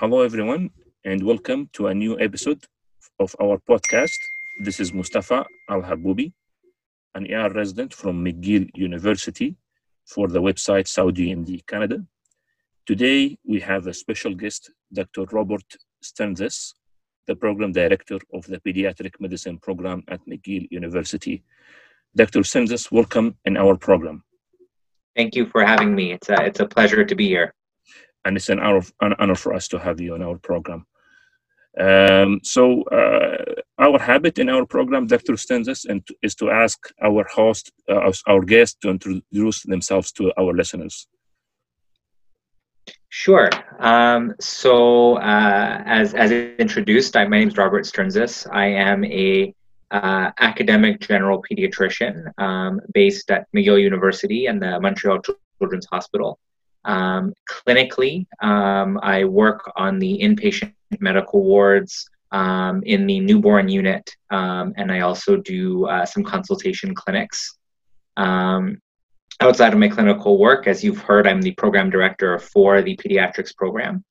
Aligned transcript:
Hello, 0.00 0.20
everyone, 0.20 0.68
and 1.06 1.22
welcome 1.22 1.70
to 1.72 1.86
a 1.86 1.94
new 1.94 2.20
episode 2.20 2.62
of 3.18 3.34
our 3.40 3.56
podcast. 3.66 4.18
This 4.62 4.78
is 4.78 4.92
Mustafa 4.92 5.46
Al 5.70 5.80
Haboubi, 5.80 6.34
an 7.14 7.32
ER 7.32 7.48
resident 7.48 7.94
from 7.94 8.22
McGill 8.22 8.68
University 8.74 9.56
for 10.04 10.28
the 10.28 10.38
website 10.38 10.86
Saudi 10.86 11.34
MD 11.34 11.66
Canada. 11.66 12.04
Today, 12.84 13.38
we 13.48 13.58
have 13.60 13.86
a 13.86 13.94
special 13.94 14.34
guest, 14.34 14.70
Dr. 14.92 15.24
Robert 15.32 15.64
Sternszus, 16.04 16.74
the 17.26 17.34
program 17.34 17.72
director 17.72 18.18
of 18.34 18.44
the 18.48 18.60
pediatric 18.60 19.18
medicine 19.18 19.56
program 19.56 20.04
at 20.08 20.20
McGill 20.26 20.68
University. 20.70 21.42
Dr. 22.14 22.40
Sternszus, 22.40 22.92
welcome 22.92 23.34
in 23.46 23.56
our 23.56 23.78
program. 23.78 24.22
Thank 25.16 25.34
you 25.34 25.46
for 25.46 25.64
having 25.64 25.94
me. 25.94 26.12
It's 26.12 26.28
a, 26.28 26.44
it's 26.44 26.60
a 26.60 26.66
pleasure 26.66 27.02
to 27.02 27.14
be 27.14 27.28
here. 27.28 27.54
And 28.26 28.36
it's 28.36 28.48
an 28.48 28.58
honor, 28.60 28.82
an 29.00 29.14
honor 29.20 29.36
for 29.36 29.54
us 29.54 29.68
to 29.68 29.78
have 29.78 30.00
you 30.00 30.14
on 30.14 30.22
our 30.22 30.36
program. 30.36 30.84
Um, 31.78 32.40
so, 32.42 32.82
uh, 32.84 33.54
our 33.78 33.98
habit 33.98 34.38
in 34.38 34.48
our 34.48 34.66
program, 34.66 35.06
Dr. 35.06 35.34
Sternszus, 35.34 35.84
and 35.84 36.02
is 36.22 36.34
to 36.36 36.50
ask 36.50 36.78
our 37.02 37.24
host, 37.32 37.70
uh, 37.88 38.10
our 38.26 38.40
guests, 38.40 38.76
to 38.82 38.88
introduce 38.90 39.62
themselves 39.62 40.10
to 40.12 40.32
our 40.40 40.52
listeners. 40.52 41.06
Sure. 43.10 43.48
Um, 43.78 44.34
so, 44.40 45.16
uh, 45.18 45.82
as 45.86 46.14
as 46.14 46.32
introduced, 46.32 47.16
I, 47.16 47.28
my 47.28 47.38
name 47.38 47.48
is 47.48 47.56
Robert 47.56 47.84
Sternszus. 47.84 48.46
I 48.52 48.66
am 48.66 49.04
a 49.04 49.54
uh, 49.90 50.30
academic 50.40 51.00
general 51.00 51.42
pediatrician 51.48 52.32
um, 52.38 52.80
based 52.92 53.30
at 53.30 53.46
McGill 53.54 53.80
University 53.80 54.46
and 54.46 54.60
the 54.60 54.80
Montreal 54.80 55.20
Children's 55.60 55.86
Hospital. 55.86 56.38
Um, 56.86 57.34
clinically, 57.50 58.26
um, 58.40 58.98
I 59.02 59.24
work 59.24 59.70
on 59.76 59.98
the 59.98 60.18
inpatient 60.22 60.72
medical 61.00 61.42
wards 61.42 62.08
um, 62.30 62.82
in 62.84 63.06
the 63.06 63.20
newborn 63.20 63.68
unit, 63.68 64.08
um, 64.30 64.72
and 64.76 64.90
I 64.90 65.00
also 65.00 65.36
do 65.36 65.86
uh, 65.86 66.06
some 66.06 66.22
consultation 66.22 66.94
clinics. 66.94 67.58
Um, 68.16 68.78
outside 69.40 69.72
of 69.72 69.78
my 69.78 69.88
clinical 69.88 70.38
work, 70.38 70.66
as 70.66 70.82
you've 70.82 71.00
heard, 71.00 71.26
I'm 71.26 71.42
the 71.42 71.52
program 71.52 71.90
director 71.90 72.38
for 72.38 72.82
the 72.82 72.96
pediatrics 72.96 73.54
program. 73.54 74.04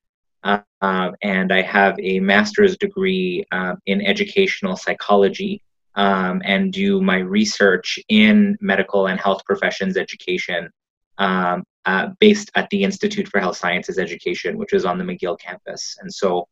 Uh, 0.44 1.12
and 1.24 1.52
I 1.52 1.64
have 1.64 1.96
a 2.00 2.20
master's 2.20 2.78
degree 2.78 3.44
uh, 3.52 3.76
in 3.88 4.06
educational 4.06 4.76
psychology 4.76 5.64
um, 5.96 6.42
and 6.46 6.72
do 6.72 7.02
my 7.02 7.18
research 7.18 7.98
in 8.10 8.56
medical 8.62 9.08
and 9.08 9.20
health 9.20 9.44
professions 9.46 9.98
education 9.98 10.70
um, 11.18 11.64
uh, 11.86 12.10
based 12.20 12.52
at 12.56 12.70
the 12.70 12.84
Institute 12.84 13.28
for 13.28 13.40
Health 13.40 13.58
Sciences 13.58 14.00
Education, 14.00 14.58
which 14.58 14.74
is 14.74 14.86
on 14.86 14.98
the 14.98 15.04
McGill 15.04 15.40
campus. 15.40 15.98
And 16.02 16.14
so 16.14 16.48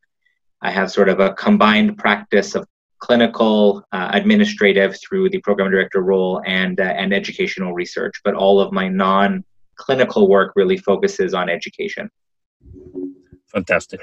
I 0.61 0.71
have 0.71 0.91
sort 0.91 1.09
of 1.09 1.19
a 1.19 1.33
combined 1.33 1.97
practice 1.97 2.55
of 2.55 2.67
clinical, 2.99 3.83
uh, 3.91 4.09
administrative 4.13 4.97
through 5.01 5.29
the 5.29 5.39
program 5.39 5.69
director 5.69 6.01
role 6.01 6.41
and, 6.45 6.79
uh, 6.79 6.83
and 6.83 7.13
educational 7.13 7.73
research, 7.73 8.13
but 8.23 8.33
all 8.33 8.61
of 8.61 8.71
my 8.71 8.87
non 8.87 9.43
clinical 9.75 10.29
work 10.29 10.53
really 10.55 10.77
focuses 10.77 11.33
on 11.33 11.49
education. 11.49 12.09
Fantastic. 13.47 13.99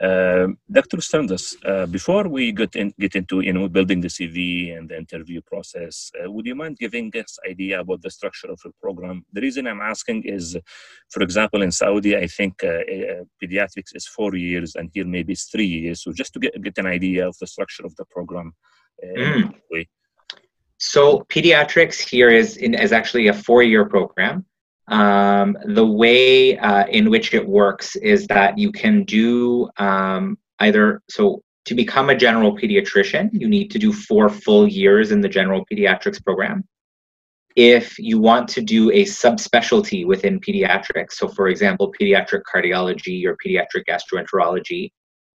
Uh, 0.00 0.48
Dr. 0.72 0.96
Sternszus, 0.96 1.56
uh, 1.66 1.84
before 1.86 2.26
we 2.26 2.52
get, 2.52 2.74
in, 2.74 2.92
get 2.98 3.14
into 3.14 3.40
you 3.40 3.52
know 3.52 3.68
building 3.68 4.00
the 4.00 4.08
CV 4.08 4.76
and 4.76 4.88
the 4.88 4.96
interview 4.96 5.42
process, 5.42 6.10
uh, 6.18 6.30
would 6.30 6.46
you 6.46 6.54
mind 6.54 6.78
giving 6.78 7.12
us 7.16 7.38
idea 7.48 7.80
about 7.80 8.00
the 8.00 8.10
structure 8.10 8.50
of 8.50 8.58
the 8.64 8.70
program? 8.82 9.26
The 9.34 9.42
reason 9.42 9.66
I'm 9.66 9.82
asking 9.82 10.22
is, 10.24 10.56
for 11.10 11.22
example, 11.22 11.60
in 11.60 11.70
Saudi, 11.70 12.16
I 12.16 12.26
think 12.26 12.64
uh, 12.64 12.68
uh, 12.68 13.24
pediatrics 13.42 13.94
is 13.94 14.06
four 14.06 14.34
years, 14.36 14.74
and 14.74 14.90
here 14.94 15.04
maybe 15.04 15.34
it's 15.34 15.44
three 15.44 15.66
years. 15.66 16.02
So 16.02 16.12
just 16.12 16.32
to 16.32 16.40
get 16.40 16.60
get 16.62 16.78
an 16.78 16.86
idea 16.86 17.28
of 17.28 17.36
the 17.38 17.46
structure 17.46 17.84
of 17.84 17.94
the 17.96 18.06
program. 18.06 18.54
Mm. 19.04 19.54
So 20.80 21.26
pediatrics 21.28 22.00
here 22.00 22.30
is 22.30 22.56
in, 22.56 22.72
is 22.72 22.92
actually 22.92 23.28
a 23.28 23.34
four 23.34 23.62
year 23.62 23.84
program. 23.84 24.46
Um, 24.90 25.56
the 25.66 25.86
way 25.86 26.58
uh, 26.58 26.86
in 26.88 27.10
which 27.10 27.32
it 27.32 27.46
works 27.46 27.94
is 27.96 28.26
that 28.26 28.58
you 28.58 28.72
can 28.72 29.04
do 29.04 29.70
um, 29.76 30.36
either 30.58 31.00
so 31.08 31.42
to 31.66 31.76
become 31.76 32.10
a 32.10 32.16
general 32.16 32.56
pediatrician 32.56 33.30
you 33.32 33.48
need 33.48 33.70
to 33.70 33.78
do 33.78 33.92
four 33.92 34.28
full 34.28 34.66
years 34.66 35.12
in 35.12 35.20
the 35.20 35.28
general 35.28 35.64
pediatrics 35.72 36.22
program. 36.22 36.64
If 37.54 37.98
you 38.00 38.18
want 38.18 38.48
to 38.50 38.62
do 38.62 38.90
a 38.90 39.04
subspecialty 39.04 40.06
within 40.06 40.40
pediatrics 40.40 41.12
so 41.12 41.28
for 41.28 41.46
example 41.46 41.94
pediatric 41.98 42.42
cardiology 42.52 43.24
or 43.26 43.36
pediatric 43.44 43.84
gastroenterology 43.88 44.90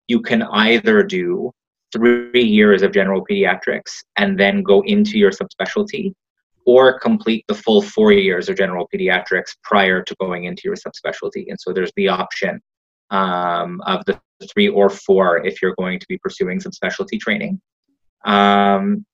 you 0.09 0.21
can 0.21 0.43
either 0.43 1.01
do 1.01 1.49
three 1.93 2.43
years 2.43 2.81
of 2.81 2.91
general 2.91 3.25
pediatrics 3.25 4.03
and 4.17 4.37
then 4.37 4.63
go 4.63 4.81
into 4.81 5.17
your 5.17 5.31
subspecialty 5.31 6.13
or 6.65 6.99
complete 6.99 7.45
the 7.47 7.53
full 7.53 7.81
four 7.81 8.11
years 8.11 8.49
of 8.49 8.57
general 8.57 8.89
pediatrics 8.93 9.55
prior 9.63 10.01
to 10.01 10.15
going 10.19 10.45
into 10.45 10.63
your 10.65 10.75
subspecialty. 10.75 11.45
And 11.47 11.59
so 11.59 11.71
there's 11.71 11.91
the 11.95 12.07
option 12.07 12.59
um, 13.11 13.81
of 13.85 14.03
the 14.05 14.19
three 14.53 14.67
or 14.67 14.89
four 14.89 15.45
if 15.45 15.61
you're 15.61 15.75
going 15.75 15.99
to 15.99 16.05
be 16.07 16.17
pursuing 16.17 16.59
subspecialty 16.59 17.19
training. 17.19 17.61
Um, 18.25 19.05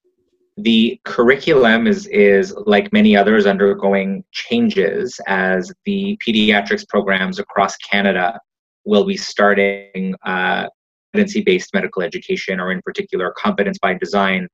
the 0.58 1.00
curriculum 1.06 1.88
is, 1.88 2.08
is 2.08 2.54
like 2.66 2.92
many 2.94 3.16
others 3.16 3.46
undergoing 3.46 4.24
changes 4.32 5.20
as 5.28 5.72
the 5.86 6.18
pediatrics 6.26 6.88
programs 6.88 7.40
across 7.40 7.76
Canada 7.78 8.40
will 8.86 9.06
be 9.06 9.18
starting 9.18 10.16
uh, 10.26 10.68
competency-based 11.14 11.74
medical 11.74 12.02
education 12.02 12.60
or 12.60 12.72
in 12.72 12.82
particular 12.82 13.34
competence 13.38 13.78
by 13.80 13.94
design 13.94 14.48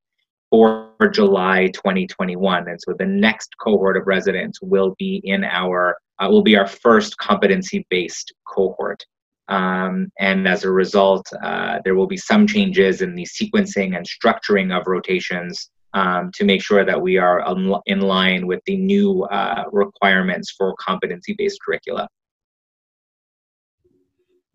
for 0.50 0.94
July 1.12 1.68
2021. 1.68 2.68
And 2.70 2.82
so 2.82 2.94
the 2.98 3.06
next 3.06 3.56
cohort 3.60 3.98
of 3.98 4.08
residents 4.08 4.60
will 4.62 4.96
be 4.98 5.22
in 5.24 5.44
our, 5.44 5.98
uh, 6.20 6.28
will 6.30 6.44
be 6.44 6.56
our 6.56 6.68
first 6.68 7.18
competency 7.18 7.86
based 7.90 8.34
cohort. 8.48 9.04
Um, 9.50 10.12
and 10.20 10.48
as 10.48 10.64
a 10.64 10.72
result, 10.72 11.26
uh, 11.42 11.80
there 11.84 11.96
will 11.96 12.08
be 12.08 12.18
some 12.18 12.48
changes 12.48 13.02
in 13.02 13.16
the 13.16 13.26
sequencing 13.26 13.96
and 13.96 14.06
structuring 14.06 14.78
of 14.78 14.88
rotations 14.88 15.70
um, 15.94 16.32
to 16.36 16.44
make 16.44 16.62
sure 16.62 16.86
that 16.86 17.02
we 17.02 17.18
are 17.18 17.40
in 17.86 18.02
line 18.02 18.46
with 18.46 18.60
the 18.66 18.76
new 18.78 19.24
uh, 19.24 19.64
requirements 19.72 20.54
for 20.58 20.76
competency 20.80 21.34
based 21.38 21.60
curricula. 21.66 22.08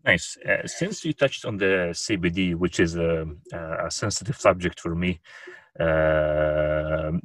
Nice. 0.05 0.37
Uh, 0.37 0.67
since 0.67 1.05
you 1.05 1.13
touched 1.13 1.45
on 1.45 1.57
the 1.57 1.91
CBD, 1.93 2.55
which 2.55 2.79
is 2.79 2.95
a, 2.97 3.25
a 3.53 3.89
sensitive 3.89 4.35
subject 4.37 4.79
for 4.79 4.95
me, 4.95 5.21
uh, 5.47 5.62
and 5.79 7.21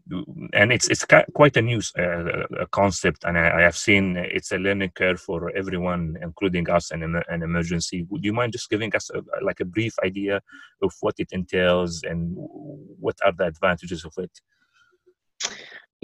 it's 0.72 0.88
it's 0.88 1.04
quite 1.34 1.56
a 1.56 1.62
new 1.62 1.81
uh, 1.98 2.64
concept, 2.70 3.25
and 3.25 3.38
I, 3.38 3.59
I, 3.59 3.62
have 3.62 3.76
seen 3.76 4.16
it's 4.16 4.53
a 4.53 4.56
learning 4.56 4.92
curve 4.94 5.20
for 5.20 5.54
everyone, 5.54 6.16
including 6.22 6.69
us, 6.70 6.91
in 6.91 7.03
an 7.03 7.42
emergency. 7.42 8.06
Would 8.08 8.25
you 8.25 8.32
mind 8.32 8.53
just 8.53 8.70
giving 8.70 8.94
us 8.97 9.10
a, 9.10 9.22
like 9.44 9.60
a 9.60 9.66
brief 9.66 9.94
idea 10.03 10.41
of 10.82 10.94
what 11.00 11.14
it 11.19 11.28
entails 11.32 12.03
and 12.04 12.32
what 12.34 13.16
are 13.25 13.32
the 13.32 13.47
advantages 13.47 14.04
of 14.04 14.14
it? 14.16 14.31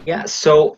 Yeah. 0.04 0.24
So 0.24 0.76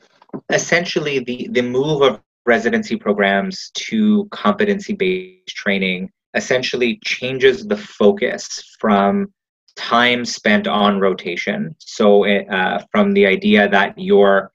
essentially, 0.52 1.18
the 1.18 1.48
the 1.50 1.62
move 1.62 2.02
of 2.02 2.20
residency 2.44 2.96
programs 2.96 3.70
to 3.74 4.28
competency 4.30 4.94
based 4.94 5.48
training 5.48 6.10
essentially 6.34 7.00
changes 7.04 7.66
the 7.66 7.76
focus 7.76 8.76
from 8.78 9.32
time 9.76 10.24
spent 10.24 10.66
on 10.66 11.00
rotation. 11.00 11.74
So, 11.78 12.26
uh, 12.26 12.82
from 12.90 13.12
the 13.12 13.26
idea 13.26 13.68
that 13.68 13.98
your 13.98 14.52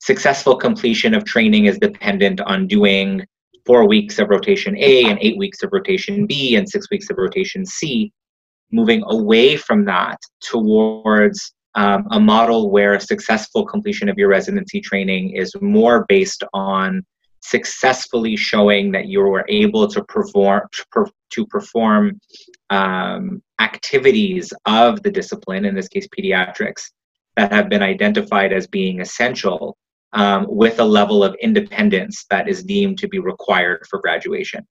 successful 0.00 0.56
completion 0.56 1.14
of 1.14 1.24
training 1.24 1.66
is 1.66 1.78
dependent 1.78 2.40
on 2.40 2.66
doing 2.66 3.24
four 3.64 3.86
weeks 3.86 4.18
of 4.18 4.28
rotation 4.28 4.76
A 4.76 5.04
and 5.04 5.18
eight 5.20 5.38
weeks 5.38 5.62
of 5.62 5.70
rotation 5.72 6.26
B 6.26 6.56
and 6.56 6.68
six 6.68 6.90
weeks 6.90 7.08
of 7.10 7.18
rotation 7.18 7.64
C, 7.64 8.12
moving 8.72 9.04
away 9.06 9.56
from 9.56 9.84
that 9.84 10.18
towards 10.40 11.52
um, 11.74 12.06
a 12.10 12.20
model 12.20 12.70
where 12.70 12.98
successful 12.98 13.64
completion 13.64 14.08
of 14.08 14.18
your 14.18 14.28
residency 14.28 14.80
training 14.80 15.36
is 15.36 15.54
more 15.60 16.04
based 16.08 16.42
on 16.52 17.04
successfully 17.42 18.36
showing 18.36 18.92
that 18.92 19.06
you 19.06 19.20
were 19.20 19.44
able 19.48 19.88
to 19.88 20.02
perform 20.04 20.62
to 21.30 21.46
perform 21.46 22.20
um, 22.70 23.42
activities 23.60 24.52
of 24.66 25.02
the 25.02 25.10
discipline, 25.10 25.64
in 25.64 25.74
this 25.74 25.88
case 25.88 26.06
pediatrics, 26.08 26.90
that 27.36 27.52
have 27.52 27.68
been 27.68 27.82
identified 27.82 28.52
as 28.52 28.66
being 28.66 29.00
essential 29.00 29.76
um, 30.12 30.46
with 30.48 30.78
a 30.78 30.84
level 30.84 31.24
of 31.24 31.34
independence 31.40 32.26
that 32.30 32.48
is 32.48 32.62
deemed 32.62 32.98
to 32.98 33.08
be 33.08 33.18
required 33.18 33.86
for 33.88 33.98
graduation. 34.00 34.66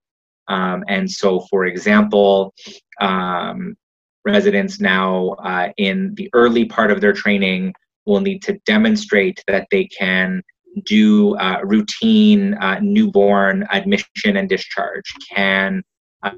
Um, 0.47 0.83
and 0.87 1.09
so, 1.09 1.39
for 1.49 1.65
example, 1.65 2.53
um, 2.99 3.75
residents 4.23 4.79
now 4.79 5.29
uh, 5.43 5.69
in 5.77 6.13
the 6.15 6.29
early 6.33 6.65
part 6.65 6.91
of 6.91 7.01
their 7.01 7.13
training 7.13 7.73
will 8.05 8.21
need 8.21 8.41
to 8.43 8.59
demonstrate 8.65 9.43
that 9.47 9.67
they 9.71 9.85
can 9.85 10.43
do 10.85 11.35
uh, 11.35 11.59
routine 11.63 12.53
uh, 12.55 12.79
newborn 12.81 13.67
admission 13.71 14.37
and 14.37 14.49
discharge, 14.49 15.11
can 15.33 15.83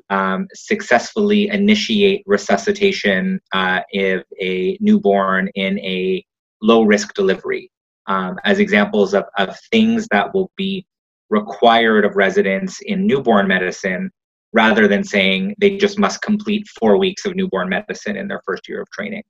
um, 0.10 0.48
successfully 0.54 1.48
initiate 1.50 2.24
resuscitation 2.26 3.40
uh, 3.54 3.82
if 3.90 4.24
a 4.42 4.78
newborn 4.80 5.50
in 5.56 5.78
a 5.80 6.24
low 6.62 6.84
risk 6.84 7.14
delivery 7.14 7.70
um, 8.08 8.38
as 8.44 8.60
examples 8.60 9.14
of, 9.14 9.26
of 9.38 9.58
things 9.72 10.08
that 10.12 10.34
will 10.34 10.52
be 10.56 10.86
required 11.30 12.06
of 12.06 12.16
residents 12.16 12.80
in 12.82 13.06
newborn 13.08 13.48
medicine 13.48 14.10
rather 14.54 14.88
than 14.88 15.04
saying 15.04 15.56
they 15.60 15.78
just 15.78 15.98
must 15.98 16.22
complete 16.22 16.66
four 16.80 16.98
weeks 16.98 17.26
of 17.26 17.36
newborn 17.36 17.68
medicine 17.68 18.16
in 18.16 18.28
their 18.28 18.42
first 18.46 18.68
year 18.70 18.82
of 18.82 18.90
training. 18.92 19.24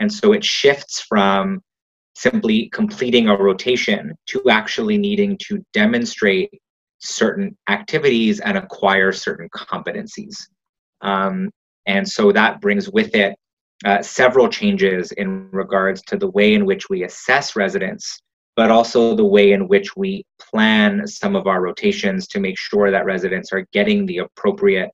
And 0.00 0.12
so 0.12 0.32
it 0.32 0.44
shifts 0.44 1.02
from 1.02 1.60
simply 2.20 2.68
completing 2.72 3.28
a 3.28 3.36
rotation 3.36 4.14
to 4.26 4.42
actually 4.50 4.98
needing 4.98 5.38
to 5.46 5.64
demonstrate 5.72 6.50
certain 6.98 7.56
activities 7.68 8.40
and 8.40 8.58
acquire 8.58 9.10
certain 9.10 9.48
competencies. 9.56 10.36
Um, 11.00 11.50
and 11.86 12.06
so 12.06 12.30
that 12.32 12.60
brings 12.60 12.90
with 12.90 13.14
it 13.14 13.34
uh, 13.86 14.02
several 14.02 14.48
changes 14.48 15.12
in 15.12 15.48
regards 15.50 16.02
to 16.02 16.18
the 16.18 16.30
way 16.30 16.52
in 16.52 16.66
which 16.66 16.90
we 16.90 17.04
assess 17.04 17.56
residents, 17.56 18.20
but 18.54 18.70
also 18.70 19.16
the 19.16 19.24
way 19.24 19.52
in 19.52 19.66
which 19.66 19.96
we 19.96 20.22
plan 20.38 21.06
some 21.06 21.34
of 21.34 21.46
our 21.46 21.62
rotations 21.62 22.28
to 22.28 22.38
make 22.38 22.58
sure 22.58 22.90
that 22.90 23.06
residents 23.06 23.50
are 23.50 23.66
getting 23.72 24.04
the 24.04 24.18
appropriate 24.18 24.90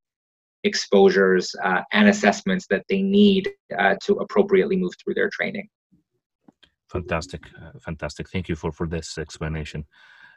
exposures 0.62 1.52
uh, 1.64 1.80
and 1.92 2.08
assessments 2.08 2.66
that 2.70 2.84
they 2.88 3.02
need 3.02 3.50
uh, 3.76 3.96
to 4.04 4.14
appropriately 4.14 4.76
move 4.76 4.92
through 5.02 5.14
their 5.14 5.30
training. 5.30 5.68
Fantastic, 6.88 7.42
uh, 7.60 7.78
fantastic. 7.80 8.28
Thank 8.30 8.48
you 8.48 8.56
for 8.56 8.72
for 8.72 8.86
this 8.86 9.18
explanation. 9.18 9.84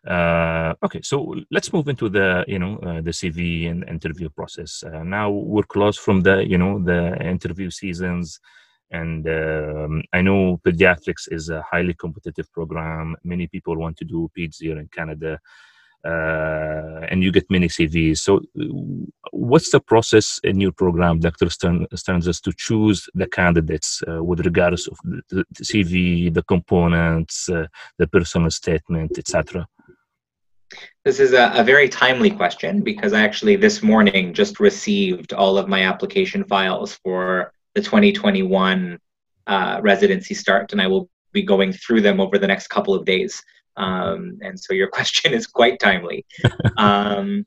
Uh, 0.08 0.74
okay, 0.84 1.02
so 1.02 1.36
let's 1.52 1.74
move 1.74 1.88
into 1.90 2.10
the 2.10 2.46
you 2.48 2.58
know 2.58 2.78
uh, 2.78 3.02
the 3.02 3.12
CV 3.12 3.70
and 3.70 3.88
interview 3.88 4.30
process. 4.30 4.84
Uh, 4.84 5.04
now 5.04 5.30
we're 5.30 5.64
close 5.64 5.98
from 5.98 6.22
the 6.22 6.48
you 6.48 6.58
know 6.58 6.82
the 6.82 7.22
interview 7.22 7.70
seasons, 7.70 8.40
and 8.92 9.28
um, 9.28 10.04
I 10.14 10.22
know 10.22 10.60
pediatrics 10.66 11.32
is 11.32 11.50
a 11.50 11.62
highly 11.70 11.94
competitive 11.94 12.52
program. 12.52 13.16
Many 13.24 13.48
people 13.48 13.78
want 13.78 13.98
to 13.98 14.06
do 14.06 14.32
peds 14.38 14.58
here 14.60 14.80
in 14.80 14.88
Canada, 14.88 15.40
uh, 16.06 17.06
and 17.10 17.24
you 17.24 17.32
get 17.32 17.50
many 17.50 17.68
CVs. 17.68 18.20
So, 18.20 18.42
what's 19.32 19.72
the 19.72 19.80
process 19.80 20.40
in 20.44 20.60
your 20.60 20.72
program, 20.72 21.20
Dr. 21.20 21.50
Stern, 21.50 21.88
Stearns, 21.94 22.42
to 22.42 22.54
choose 22.56 23.10
the 23.14 23.28
candidates 23.28 24.02
uh, 24.08 24.24
with 24.24 24.46
regards 24.46 24.88
of 24.88 24.98
the, 25.04 25.22
the 25.30 25.64
CV, 25.64 26.34
the 26.34 26.44
components, 26.44 27.50
uh, 27.50 27.68
the 27.98 28.08
personal 28.08 28.50
statement, 28.50 29.18
etc. 29.18 29.68
This 31.04 31.20
is 31.20 31.34
a, 31.34 31.52
a, 31.56 31.64
very 31.64 31.90
timely 31.90 32.30
question 32.30 32.82
because 32.82 33.12
I 33.12 33.22
actually 33.22 33.56
this 33.56 33.82
morning 33.82 34.34
just 34.34 34.60
received 34.60 35.34
all 35.34 35.58
of 35.58 35.68
my 35.68 35.82
application 35.82 36.44
files 36.44 37.00
for 37.04 37.52
the 37.74 37.82
2021 37.82 39.00
uh, 39.48 39.80
residency 39.82 40.36
start, 40.36 40.72
and 40.72 40.82
I 40.82 40.88
will 40.88 41.10
be 41.32 41.42
going 41.42 41.74
through 41.74 42.02
them 42.02 42.20
over 42.20 42.38
the 42.38 42.48
next 42.48 42.68
couple 42.68 42.94
of 42.94 43.06
days. 43.06 43.42
Um, 43.78 44.38
and 44.42 44.60
so 44.60 44.74
your 44.74 44.90
question 44.98 45.34
is 45.34 45.48
quite 45.48 45.80
timely. 45.80 46.26
um, 46.78 47.46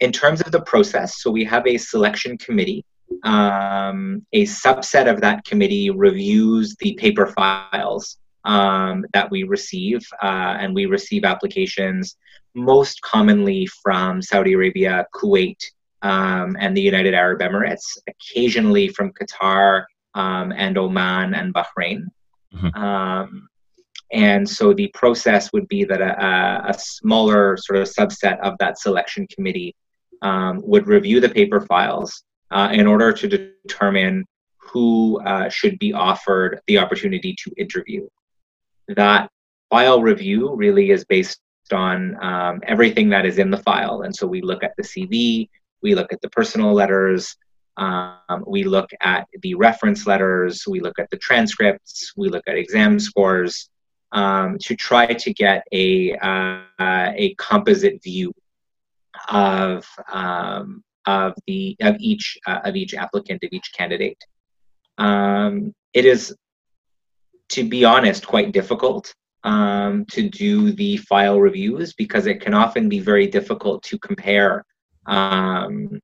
in 0.00 0.12
terms 0.12 0.40
of 0.40 0.52
the 0.52 0.62
process, 0.62 1.22
so 1.22 1.30
we 1.30 1.44
have 1.44 1.66
a 1.66 1.78
selection 1.78 2.38
committee. 2.38 2.84
Um, 3.22 4.26
a 4.32 4.44
subset 4.44 5.10
of 5.10 5.20
that 5.20 5.44
committee 5.44 5.90
reviews 5.90 6.74
the 6.80 6.94
paper 6.94 7.26
files 7.26 8.18
um, 8.44 9.04
that 9.12 9.30
we 9.30 9.44
receive, 9.44 10.00
uh, 10.22 10.56
and 10.58 10.74
we 10.74 10.86
receive 10.86 11.24
applications 11.24 12.16
most 12.54 13.00
commonly 13.02 13.66
from 13.82 14.22
Saudi 14.22 14.52
Arabia, 14.52 15.06
Kuwait, 15.14 15.58
um, 16.02 16.56
and 16.60 16.76
the 16.76 16.80
United 16.80 17.14
Arab 17.14 17.40
Emirates, 17.40 17.98
occasionally 18.08 18.88
from 18.88 19.12
Qatar 19.12 19.84
um, 20.14 20.52
and 20.52 20.76
Oman 20.78 21.34
and 21.34 21.52
Bahrain. 21.54 22.06
Mm-hmm. 22.54 22.82
Um, 22.82 23.48
and 24.14 24.48
so 24.48 24.72
the 24.72 24.88
process 24.94 25.52
would 25.52 25.66
be 25.66 25.82
that 25.84 26.00
a, 26.00 26.70
a, 26.70 26.74
smaller 26.78 27.56
sort 27.56 27.80
of 27.80 27.88
subset 27.88 28.38
of 28.40 28.54
that 28.60 28.78
selection 28.78 29.26
committee 29.26 29.74
um, 30.22 30.60
would 30.62 30.86
review 30.86 31.18
the 31.18 31.28
paper 31.28 31.60
files 31.60 32.22
uh, 32.52 32.68
in 32.72 32.86
order 32.86 33.12
to 33.12 33.26
determine 33.26 34.24
who 34.56 35.20
uh, 35.22 35.48
should 35.48 35.78
be 35.80 35.92
offered 35.92 36.60
the 36.68 36.78
opportunity 36.78 37.34
to 37.42 37.50
interview. 37.56 38.06
That 38.88 39.28
file 39.68 40.00
review 40.00 40.54
really 40.54 40.90
is 40.92 41.04
based 41.04 41.40
on 41.72 42.16
um, 42.22 42.60
everything 42.62 43.08
that 43.08 43.26
is 43.26 43.38
in 43.38 43.50
the 43.50 43.58
file. 43.58 44.02
And 44.02 44.14
so 44.14 44.28
we 44.28 44.42
look 44.42 44.62
at 44.62 44.74
the 44.76 44.84
CV, 44.84 45.48
we 45.82 45.96
look 45.96 46.12
at 46.12 46.20
the 46.20 46.30
personal 46.30 46.72
letters, 46.72 47.36
um, 47.78 48.44
we 48.46 48.62
look 48.62 48.90
at 49.00 49.26
the 49.42 49.56
reference 49.56 50.06
letters, 50.06 50.62
we 50.68 50.78
look 50.78 51.00
at 51.00 51.10
the 51.10 51.18
transcripts, 51.18 52.12
we 52.16 52.28
look 52.28 52.44
at 52.46 52.56
exam 52.56 53.00
scores 53.00 53.70
um, 54.14 54.56
to 54.62 54.74
try 54.76 55.06
to 55.06 55.34
get 55.34 55.64
a, 55.72 56.14
uh, 56.16 56.62
a 56.78 57.34
composite 57.36 58.02
view 58.02 58.32
of, 59.28 59.86
um, 60.10 60.82
of, 61.06 61.34
the, 61.46 61.76
of, 61.80 61.96
each, 61.98 62.38
uh, 62.46 62.60
of 62.64 62.76
each 62.76 62.94
applicant, 62.94 63.42
of 63.42 63.50
each 63.52 63.72
candidate. 63.76 64.24
Um, 64.96 65.74
it 65.92 66.06
is, 66.06 66.34
to 67.50 67.68
be 67.68 67.84
honest, 67.84 68.26
quite 68.26 68.52
difficult 68.52 69.12
um, 69.42 70.04
to 70.12 70.30
do 70.30 70.72
the 70.72 70.96
file 70.98 71.40
reviews 71.40 71.92
because 71.92 72.26
it 72.26 72.40
can 72.40 72.54
often 72.54 72.88
be 72.88 73.00
very 73.00 73.26
difficult 73.26 73.82
to 73.82 73.98
compare 73.98 74.64
um, 75.06 76.00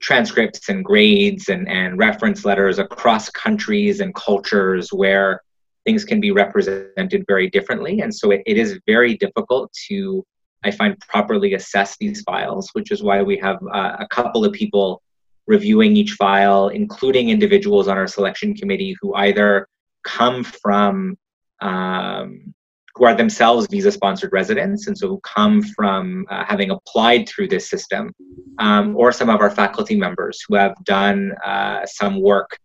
transcripts 0.00 0.68
and 0.68 0.84
grades 0.84 1.48
and, 1.48 1.66
and 1.68 1.98
reference 1.98 2.44
letters 2.44 2.78
across 2.78 3.30
countries 3.30 4.00
and 4.00 4.14
cultures 4.14 4.92
where 4.92 5.42
things 5.84 6.04
can 6.04 6.20
be 6.20 6.30
represented 6.30 7.24
very 7.26 7.48
differently. 7.50 8.00
And 8.00 8.14
so 8.14 8.30
it, 8.30 8.42
it 8.46 8.56
is 8.58 8.80
very 8.86 9.16
difficult 9.16 9.72
to, 9.88 10.24
I 10.64 10.70
find, 10.70 10.98
properly 11.00 11.54
assess 11.54 11.96
these 11.98 12.22
files, 12.22 12.70
which 12.72 12.90
is 12.90 13.02
why 13.02 13.22
we 13.22 13.36
have 13.38 13.58
uh, 13.72 13.96
a 14.00 14.08
couple 14.08 14.44
of 14.44 14.52
people 14.52 15.02
reviewing 15.46 15.96
each 15.96 16.12
file, 16.12 16.68
including 16.68 17.28
individuals 17.28 17.88
on 17.88 17.98
our 17.98 18.06
selection 18.06 18.54
committee 18.54 18.96
who 19.00 19.14
either 19.14 19.68
come 20.04 20.42
from 20.44 21.16
um, 21.60 22.54
who 22.94 23.04
are 23.04 23.14
themselves 23.14 23.66
visa 23.70 23.90
sponsored 23.90 24.32
residents 24.32 24.86
and 24.86 24.96
so 24.96 25.08
who 25.08 25.20
come 25.20 25.62
from 25.62 26.24
uh, 26.30 26.44
having 26.44 26.70
applied 26.70 27.28
through 27.28 27.48
this 27.48 27.68
system, 27.68 28.12
um, 28.58 28.96
or 28.96 29.10
some 29.10 29.28
of 29.28 29.40
our 29.40 29.50
faculty 29.50 29.96
members 29.96 30.44
who 30.46 30.54
have 30.54 30.74
done 30.84 31.32
uh, 31.44 31.84
some 31.86 32.20
work 32.20 32.58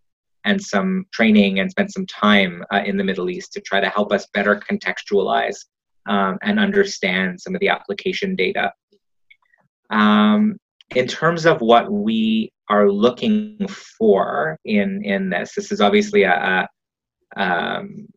and 0.50 0.62
some 0.62 1.06
training 1.13 1.60
and 1.60 1.70
spent 1.70 1.94
some 1.94 2.08
time 2.08 2.63
uh, 2.74 2.82
in 2.84 2.98
the 2.98 3.03
Middle 3.03 3.29
East 3.29 3.53
to 3.53 3.62
try 3.62 3.79
to 3.79 3.88
help 3.88 4.12
us 4.12 4.27
better 4.34 4.60
contextualize 4.70 5.58
um, 6.08 6.39
and 6.41 6.60
understand 6.60 7.39
some 7.39 7.53
of 7.53 7.62
the 7.62 7.70
application 7.70 8.36
data. 8.36 8.74
Um, 9.91 10.58
in 10.96 11.06
terms 11.08 11.46
of 11.46 11.62
what 11.62 11.91
we 11.91 12.51
are 12.68 12.89
looking 12.89 13.68
for 13.68 14.58
in, 14.65 15.06
in 15.06 15.29
this, 15.29 15.53
this 15.56 15.72
is 15.72 15.82
obviously 15.82 16.24
a, 16.24 16.68
a 17.36 17.41
um, 17.41 18.08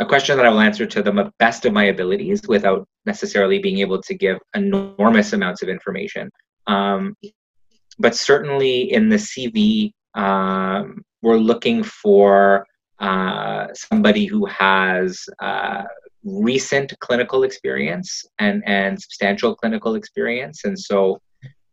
a 0.00 0.06
question 0.06 0.36
that 0.36 0.46
I 0.46 0.50
will 0.50 0.60
answer 0.60 0.86
to 0.86 1.02
the 1.02 1.32
best 1.38 1.64
of 1.64 1.72
my 1.72 1.84
abilities 1.84 2.46
without 2.46 2.86
necessarily 3.04 3.58
being 3.58 3.78
able 3.78 4.00
to 4.02 4.14
give 4.14 4.38
enormous 4.54 5.32
amounts 5.32 5.62
of 5.62 5.68
information. 5.68 6.30
Um, 6.68 7.16
but 7.98 8.14
certainly 8.14 8.92
in 8.92 9.08
the 9.08 9.16
CV, 9.16 9.90
um, 10.18 11.02
we're 11.22 11.36
looking 11.36 11.82
for 11.82 12.66
uh, 12.98 13.68
somebody 13.74 14.26
who 14.26 14.44
has 14.46 15.24
uh, 15.40 15.84
recent 16.24 16.92
clinical 16.98 17.44
experience 17.44 18.26
and, 18.38 18.62
and 18.66 19.00
substantial 19.00 19.54
clinical 19.54 19.94
experience. 19.94 20.64
And 20.64 20.78
so 20.78 21.20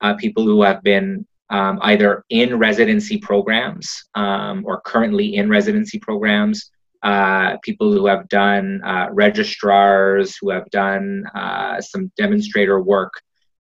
uh, 0.01 0.13
people 0.13 0.43
who 0.43 0.61
have 0.61 0.81
been 0.83 1.25
um, 1.49 1.79
either 1.81 2.23
in 2.29 2.57
residency 2.57 3.17
programs 3.17 3.87
um, 4.15 4.63
or 4.65 4.81
currently 4.81 5.35
in 5.35 5.49
residency 5.49 5.99
programs 5.99 6.71
uh, 7.05 7.57
people 7.63 7.93
who 7.93 8.07
have 8.07 8.27
done 8.29 8.81
uh, 8.83 9.07
registrars, 9.11 10.35
who 10.41 10.49
have 10.49 10.67
done 10.71 11.23
uh, 11.35 11.79
some 11.79 12.11
demonstrator 12.17 12.81
work, 12.81 13.13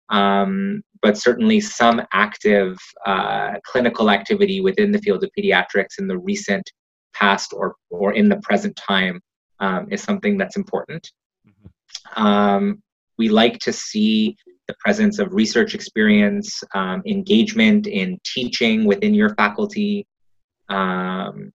um, 0.09 0.81
but 1.01 1.17
certainly 1.17 1.59
some 1.59 2.01
active 2.13 2.77
uh, 3.05 3.53
clinical 3.65 4.09
activity 4.09 4.61
within 4.61 4.91
the 4.91 4.99
field 4.99 5.23
of 5.23 5.29
pediatrics 5.37 5.99
in 5.99 6.07
the 6.07 6.17
recent 6.17 6.69
past 7.13 7.53
or, 7.53 7.75
or 7.89 8.13
in 8.13 8.29
the 8.29 8.37
present 8.37 8.75
time 8.75 9.19
um, 9.59 9.87
is 9.91 10.01
something 10.01 10.37
that's 10.37 10.57
important. 10.57 11.09
Mm-hmm. 11.47 12.23
Um, 12.23 12.83
we 13.17 13.29
like 13.29 13.59
to 13.59 13.71
see 13.71 14.35
the 14.67 14.75
presence 14.79 15.19
of 15.19 15.31
research 15.31 15.75
experience, 15.75 16.63
um, 16.73 17.01
engagement 17.05 17.87
in 17.87 18.19
teaching 18.25 18.85
within 18.85 19.13
your 19.13 19.35
faculty, 19.35 20.07
um, 20.69 21.51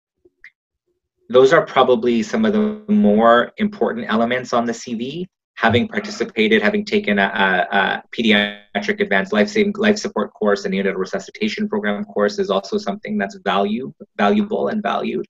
those 1.31 1.52
are 1.52 1.64
probably 1.64 2.23
some 2.23 2.45
of 2.45 2.52
the 2.52 2.83
more 2.93 3.52
important 3.59 4.07
elements 4.09 4.52
on 4.52 4.64
the 4.64 4.73
CV. 4.73 5.26
Having 5.59 5.88
participated, 5.88 6.62
having 6.62 6.85
taken 6.85 7.19
a, 7.19 7.25
a, 7.25 7.77
a 7.77 8.03
pediatric 8.17 9.00
advanced 9.00 9.33
life 9.33 9.49
saving 9.49 9.75
life 9.77 9.99
support 9.99 10.33
course 10.33 10.65
and 10.65 10.73
neonatal 10.73 10.97
resuscitation 10.97 11.69
program 11.69 12.05
course 12.05 12.38
is 12.38 12.49
also 12.49 12.79
something 12.79 13.19
that's 13.19 13.35
value 13.45 13.93
valuable 14.17 14.69
and 14.69 14.81
valued. 14.85 15.27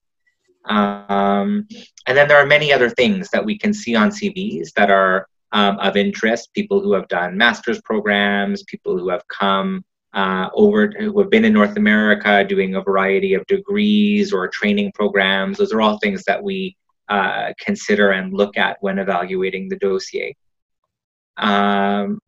Um, 0.66 1.66
and 2.06 2.14
then 2.14 2.28
there 2.28 2.36
are 2.36 2.44
many 2.44 2.74
other 2.74 2.90
things 2.90 3.30
that 3.30 3.42
we 3.42 3.56
can 3.56 3.72
see 3.72 3.96
on 3.96 4.10
CVs 4.10 4.74
that 4.74 4.90
are 4.90 5.26
um, 5.52 5.78
of 5.78 5.96
interest. 5.96 6.52
People 6.52 6.82
who 6.82 6.92
have 6.92 7.08
done 7.08 7.38
master's 7.38 7.80
programs, 7.80 8.62
people 8.64 8.98
who 8.98 9.08
have 9.08 9.26
come 9.28 9.82
uh, 10.12 10.50
over 10.52 10.92
who 10.98 11.18
have 11.20 11.30
been 11.30 11.46
in 11.46 11.54
North 11.54 11.78
America 11.78 12.44
doing 12.44 12.74
a 12.74 12.82
variety 12.82 13.32
of 13.32 13.46
degrees 13.46 14.34
or 14.34 14.46
training 14.48 14.92
programs. 14.94 15.56
Those 15.56 15.72
are 15.72 15.80
all 15.80 15.98
things 15.98 16.22
that 16.24 16.42
we 16.42 16.76
uh, 17.08 17.52
consider 17.58 18.10
and 18.10 18.32
look 18.32 18.56
at 18.56 18.76
when 18.80 18.98
evaluating 18.98 19.68
the 19.68 19.76
dossier. 19.76 20.36
Um, 21.36 22.20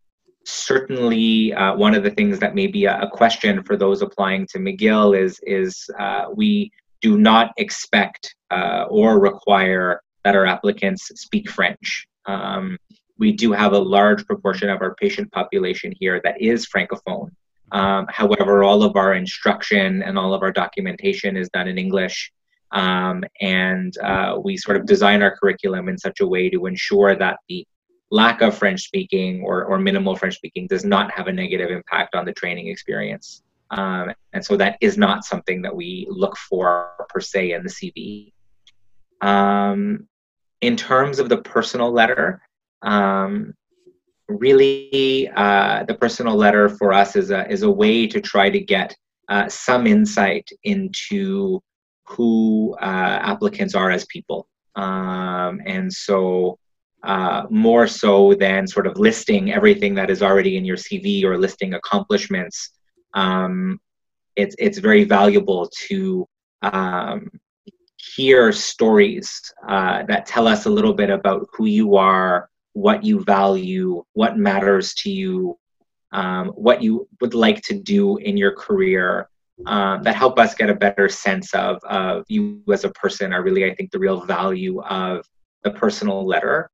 certainly, 0.45 1.53
uh, 1.55 1.77
one 1.77 1.95
of 1.95 2.03
the 2.03 2.11
things 2.11 2.39
that 2.39 2.55
may 2.55 2.67
be 2.67 2.85
a, 2.85 3.01
a, 3.01 3.11
question 3.11 3.63
for 3.65 3.77
those 3.77 4.03
applying 4.03 4.47
to 4.49 4.59
McGill 4.59 5.19
is 5.19 5.41
is 5.43 5.89
uh, 5.99 6.27
we 6.35 6.71
do 7.01 7.19
not 7.19 7.53
expect 7.57 8.35
uh, 8.51 8.85
or 8.89 9.19
require 9.19 10.01
that 10.25 10.37
our 10.37 10.47
applicants 10.47 11.11
speak 11.15 11.51
French. 11.51 12.07
Um, 12.27 12.79
we 13.19 13.33
do 13.33 13.53
have 13.53 13.73
a 13.73 13.79
large 13.79 14.25
proportion 14.27 14.71
of 14.71 14.81
our 14.81 14.95
patient 14.95 15.31
population 15.33 15.93
here 15.99 16.21
that 16.25 16.41
is 16.41 16.67
francophone. 16.67 17.31
Um, 17.73 18.07
however, 18.09 18.65
all 18.65 18.83
of 18.83 18.97
our 18.97 19.15
instruction 19.15 20.03
and 20.03 20.19
all 20.19 20.35
of 20.35 20.43
our 20.43 20.53
documentation 20.53 21.37
is 21.37 21.49
done 21.51 21.69
in 21.69 21.79
English. 21.79 22.33
Um, 22.73 23.25
and 23.41 23.97
uh, 23.99 24.39
we 24.43 24.57
sort 24.57 24.77
of 24.77 24.87
design 24.87 25.23
our 25.23 25.37
curriculum 25.37 25.89
in 25.89 25.99
such 25.99 26.21
a 26.21 26.27
way 26.27 26.49
to 26.51 26.67
ensure 26.67 27.17
that 27.17 27.39
the 27.49 27.67
lack 28.11 28.43
of 28.43 28.57
French 28.57 28.83
speaking 28.83 29.43
or, 29.45 29.65
or 29.65 29.79
minimal 29.79 30.17
French 30.17 30.37
speaking 30.37 30.67
does 30.67 30.85
not 30.85 31.11
have 31.13 31.29
a 31.29 31.33
negative 31.33 31.71
impact 31.71 32.15
on 32.15 32.25
the 32.25 32.33
training 32.33 32.69
experience. 32.69 33.43
Um, 33.71 34.13
and 34.33 34.45
so 34.45 34.57
that 34.57 34.77
is 34.81 34.99
not 34.99 35.25
something 35.25 35.63
that 35.63 35.75
we 35.75 36.07
look 36.11 36.37
for 36.37 36.91
per 37.09 37.21
se 37.21 37.53
in 37.53 37.63
the 37.63 37.69
CV. 37.69 38.33
Um, 39.21 40.09
in 40.61 40.77
terms 40.77 41.19
of 41.19 41.29
the 41.29 41.39
personal 41.39 41.93
letter, 41.93 42.43
um, 42.83 43.55
really 44.29 45.31
uh, 45.35 45.85
the 45.85 45.95
personal 45.95 46.37
letter 46.37 46.69
for 46.69 46.93
us 46.93 47.17
is 47.17 47.31
a, 47.31 47.49
is 47.51 47.63
a 47.63 47.71
way 47.71 48.07
to 48.07 48.21
try 48.21 48.51
to 48.51 48.61
get 48.61 48.97
uh, 49.29 49.49
some 49.49 49.87
insight 49.87 50.49
into 50.65 51.61
who 52.11 52.77
uh, 52.81 53.19
applicants 53.23 53.75
are 53.75 53.91
as 53.91 54.05
people. 54.07 54.49
Um, 54.77 55.61
and 55.67 55.93
so, 55.93 56.59
uh, 57.03 57.47
more 57.49 57.87
so 57.87 58.35
than 58.35 58.67
sort 58.67 58.87
of 58.87 58.99
listing 58.99 59.53
everything 59.53 59.95
that 59.95 60.11
is 60.11 60.23
already 60.23 60.57
in 60.57 60.65
your 60.65 60.77
CV 60.77 61.25
or 61.25 61.39
listing 61.39 61.75
accomplishments, 61.75 62.71
um, 63.15 63.81
it's, 64.37 64.55
it's 64.59 64.79
very 64.79 65.05
valuable 65.05 65.71
to 65.89 66.27
um, 66.63 67.31
hear 67.97 68.53
stories 68.53 69.41
uh, 69.69 70.03
that 70.05 70.27
tell 70.27 70.47
us 70.47 70.67
a 70.67 70.71
little 70.71 70.93
bit 70.93 71.11
about 71.11 71.47
who 71.55 71.67
you 71.67 71.97
are, 71.97 72.51
what 72.75 73.03
you 73.03 73.25
value, 73.25 74.05
what 74.13 74.37
matters 74.37 74.95
to 74.95 75.11
you, 75.11 75.59
um, 76.13 76.49
what 76.49 76.83
you 76.83 77.09
would 77.21 77.35
like 77.35 77.63
to 77.63 77.75
do 77.75 78.19
in 78.19 78.37
your 78.37 78.53
career, 78.53 79.30
um, 79.67 80.03
that 80.03 80.17
help 80.17 80.39
us 80.39 80.55
get 80.55 80.71
a 80.71 80.75
better 80.75 81.09
sense 81.09 81.55
of, 81.55 81.79
of 81.85 82.25
you 82.29 82.63
as 82.73 82.85
a 82.85 82.91
person 82.91 83.33
are 83.33 83.43
really, 83.43 83.71
I 83.71 83.75
think, 83.75 83.91
the 83.91 83.99
real 83.99 84.21
value 84.21 84.81
of 84.83 85.25
the 85.63 85.71
personal 85.71 86.27
letter. 86.27 86.71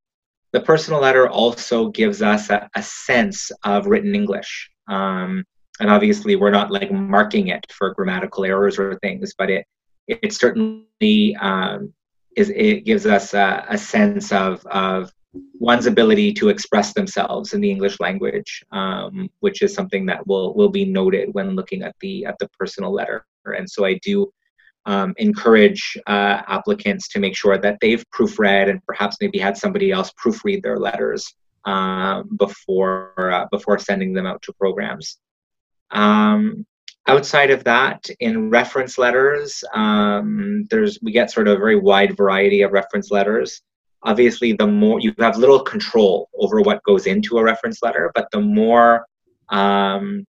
The 0.52 0.60
personal 0.60 1.00
letter 1.00 1.28
also 1.28 1.90
gives 1.90 2.22
us 2.22 2.50
a, 2.50 2.68
a 2.74 2.82
sense 2.82 3.50
of 3.64 3.86
written 3.86 4.14
English. 4.14 4.70
Um, 4.88 5.44
and 5.80 5.90
obviously, 5.90 6.36
we're 6.36 6.50
not 6.50 6.70
like 6.70 6.90
marking 6.90 7.48
it 7.48 7.66
for 7.70 7.92
grammatical 7.92 8.44
errors 8.44 8.78
or 8.78 8.98
things, 9.00 9.34
but 9.36 9.50
it 9.50 9.66
it 10.06 10.32
certainly 10.32 11.36
um, 11.40 11.92
is 12.36 12.50
it 12.50 12.84
gives 12.84 13.06
us 13.06 13.34
a, 13.34 13.66
a 13.68 13.76
sense 13.76 14.32
of 14.32 14.64
of 14.66 15.12
one's 15.58 15.86
ability 15.86 16.32
to 16.34 16.48
express 16.48 16.92
themselves 16.92 17.52
in 17.52 17.60
the 17.60 17.70
English 17.70 17.98
language, 18.00 18.64
um, 18.72 19.28
which 19.40 19.62
is 19.62 19.74
something 19.74 20.06
that 20.06 20.26
will 20.26 20.54
will 20.54 20.68
be 20.68 20.84
noted 20.84 21.28
when 21.32 21.56
looking 21.56 21.82
at 21.82 21.94
the 22.00 22.24
at 22.24 22.38
the 22.38 22.48
personal 22.58 22.92
letter. 22.92 23.24
And 23.44 23.68
so 23.68 23.84
I 23.84 23.98
do 24.02 24.32
um, 24.86 25.14
encourage 25.18 25.98
uh, 26.06 26.42
applicants 26.46 27.08
to 27.08 27.18
make 27.18 27.36
sure 27.36 27.58
that 27.58 27.78
they've 27.80 28.04
proofread 28.14 28.70
and 28.70 28.84
perhaps 28.86 29.16
maybe 29.20 29.38
had 29.38 29.56
somebody 29.56 29.90
else 29.90 30.12
proofread 30.24 30.62
their 30.62 30.78
letters 30.78 31.34
um, 31.64 32.28
before 32.36 33.12
uh, 33.32 33.46
before 33.50 33.78
sending 33.78 34.12
them 34.12 34.26
out 34.26 34.40
to 34.42 34.52
programs. 34.52 35.18
Um, 35.90 36.64
outside 37.08 37.50
of 37.50 37.64
that, 37.64 38.08
in 38.20 38.50
reference 38.50 38.98
letters, 38.98 39.62
um, 39.74 40.66
there's 40.70 40.98
we 41.02 41.12
get 41.12 41.30
sort 41.30 41.48
of 41.48 41.56
a 41.56 41.58
very 41.58 41.76
wide 41.76 42.16
variety 42.16 42.62
of 42.62 42.72
reference 42.72 43.10
letters 43.10 43.62
obviously 44.06 44.52
the 44.52 44.66
more 44.66 45.00
you 45.00 45.12
have 45.18 45.36
little 45.36 45.60
control 45.60 46.28
over 46.38 46.60
what 46.60 46.82
goes 46.84 47.06
into 47.06 47.38
a 47.38 47.42
reference 47.42 47.82
letter 47.82 48.10
but 48.14 48.26
the 48.32 48.40
more 48.40 49.06
um, 49.50 50.24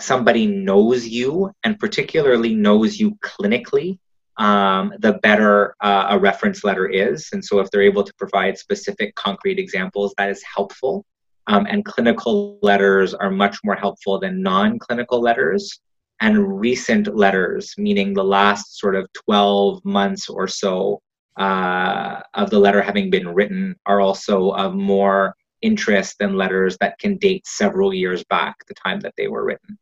somebody 0.00 0.46
knows 0.46 1.06
you 1.06 1.50
and 1.64 1.78
particularly 1.78 2.54
knows 2.54 2.98
you 2.98 3.16
clinically 3.22 3.98
um, 4.40 4.94
the 4.98 5.14
better 5.22 5.76
uh, 5.80 6.06
a 6.10 6.18
reference 6.18 6.64
letter 6.64 6.88
is. 6.88 7.28
And 7.32 7.44
so 7.44 7.60
if 7.60 7.70
they're 7.70 7.82
able 7.82 8.02
to 8.02 8.14
provide 8.14 8.56
specific 8.56 9.14
concrete 9.14 9.58
examples 9.58 10.14
that 10.16 10.30
is 10.30 10.42
helpful. 10.42 11.04
Um, 11.46 11.66
and 11.68 11.84
clinical 11.84 12.58
letters 12.62 13.12
are 13.12 13.30
much 13.30 13.58
more 13.64 13.74
helpful 13.74 14.18
than 14.18 14.42
non-clinical 14.42 15.20
letters. 15.20 15.80
And 16.20 16.58
recent 16.60 17.14
letters 17.14 17.74
meaning 17.76 18.14
the 18.14 18.24
last 18.24 18.78
sort 18.78 18.96
of 18.96 19.06
12 19.26 19.84
months 19.84 20.28
or 20.28 20.48
so 20.48 21.00
uh, 21.40 22.20
of 22.34 22.50
the 22.50 22.58
letter 22.58 22.82
having 22.82 23.08
been 23.10 23.28
written 23.28 23.74
are 23.86 24.00
also 24.00 24.50
of 24.50 24.74
more 24.74 25.34
interest 25.62 26.16
than 26.18 26.36
letters 26.36 26.76
that 26.80 26.98
can 26.98 27.16
date 27.16 27.46
several 27.46 27.94
years 27.94 28.22
back, 28.24 28.54
the 28.68 28.74
time 28.74 29.00
that 29.00 29.14
they 29.16 29.26
were 29.26 29.44
written. 29.44 29.78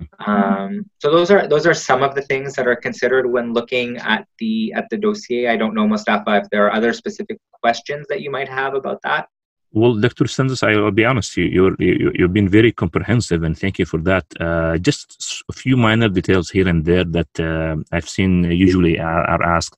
Mm-hmm. 0.00 0.30
Um, 0.30 0.90
so 0.98 1.10
those 1.10 1.30
are 1.30 1.46
those 1.46 1.66
are 1.66 1.74
some 1.74 2.02
of 2.02 2.14
the 2.14 2.22
things 2.22 2.54
that 2.54 2.66
are 2.66 2.76
considered 2.76 3.30
when 3.30 3.52
looking 3.52 3.98
at 3.98 4.26
the 4.38 4.72
at 4.74 4.88
the 4.90 4.96
dossier. 4.96 5.48
I 5.48 5.56
don't 5.56 5.74
know, 5.74 5.86
Mustafa, 5.86 6.38
if 6.42 6.50
there 6.50 6.66
are 6.66 6.72
other 6.72 6.92
specific 6.92 7.38
questions 7.62 8.06
that 8.08 8.22
you 8.22 8.30
might 8.30 8.48
have 8.48 8.74
about 8.74 9.00
that. 9.04 9.28
Well, 9.72 9.94
Dr. 9.94 10.26
Sanders, 10.26 10.64
I 10.64 10.74
will 10.74 10.90
be 10.90 11.04
honest, 11.04 11.36
you, 11.36 11.44
you're, 11.44 11.76
you, 11.78 12.10
you've 12.16 12.32
been 12.32 12.48
very 12.48 12.72
comprehensive, 12.72 13.44
and 13.44 13.56
thank 13.56 13.78
you 13.78 13.86
for 13.86 14.00
that. 14.00 14.24
Uh, 14.40 14.78
just 14.78 15.44
a 15.48 15.52
few 15.52 15.76
minor 15.76 16.08
details 16.08 16.50
here 16.50 16.66
and 16.66 16.84
there 16.84 17.04
that 17.04 17.38
uh, 17.38 17.76
I've 17.92 18.08
seen 18.08 18.50
usually 18.50 18.98
are, 18.98 19.22
are 19.30 19.42
asked. 19.42 19.76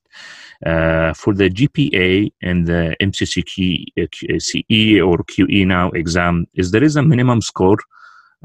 Uh, 0.65 1.13
for 1.13 1.33
the 1.33 1.49
GPA 1.49 2.31
and 2.41 2.65
the 2.65 2.95
MCCE 3.01 3.91
uh, 3.99 5.05
or 5.05 5.17
QE 5.17 5.67
now 5.67 5.91
exam, 5.91 6.47
is 6.55 6.71
there 6.71 6.83
is 6.83 6.95
a 6.95 7.03
minimum 7.03 7.41
score 7.41 7.77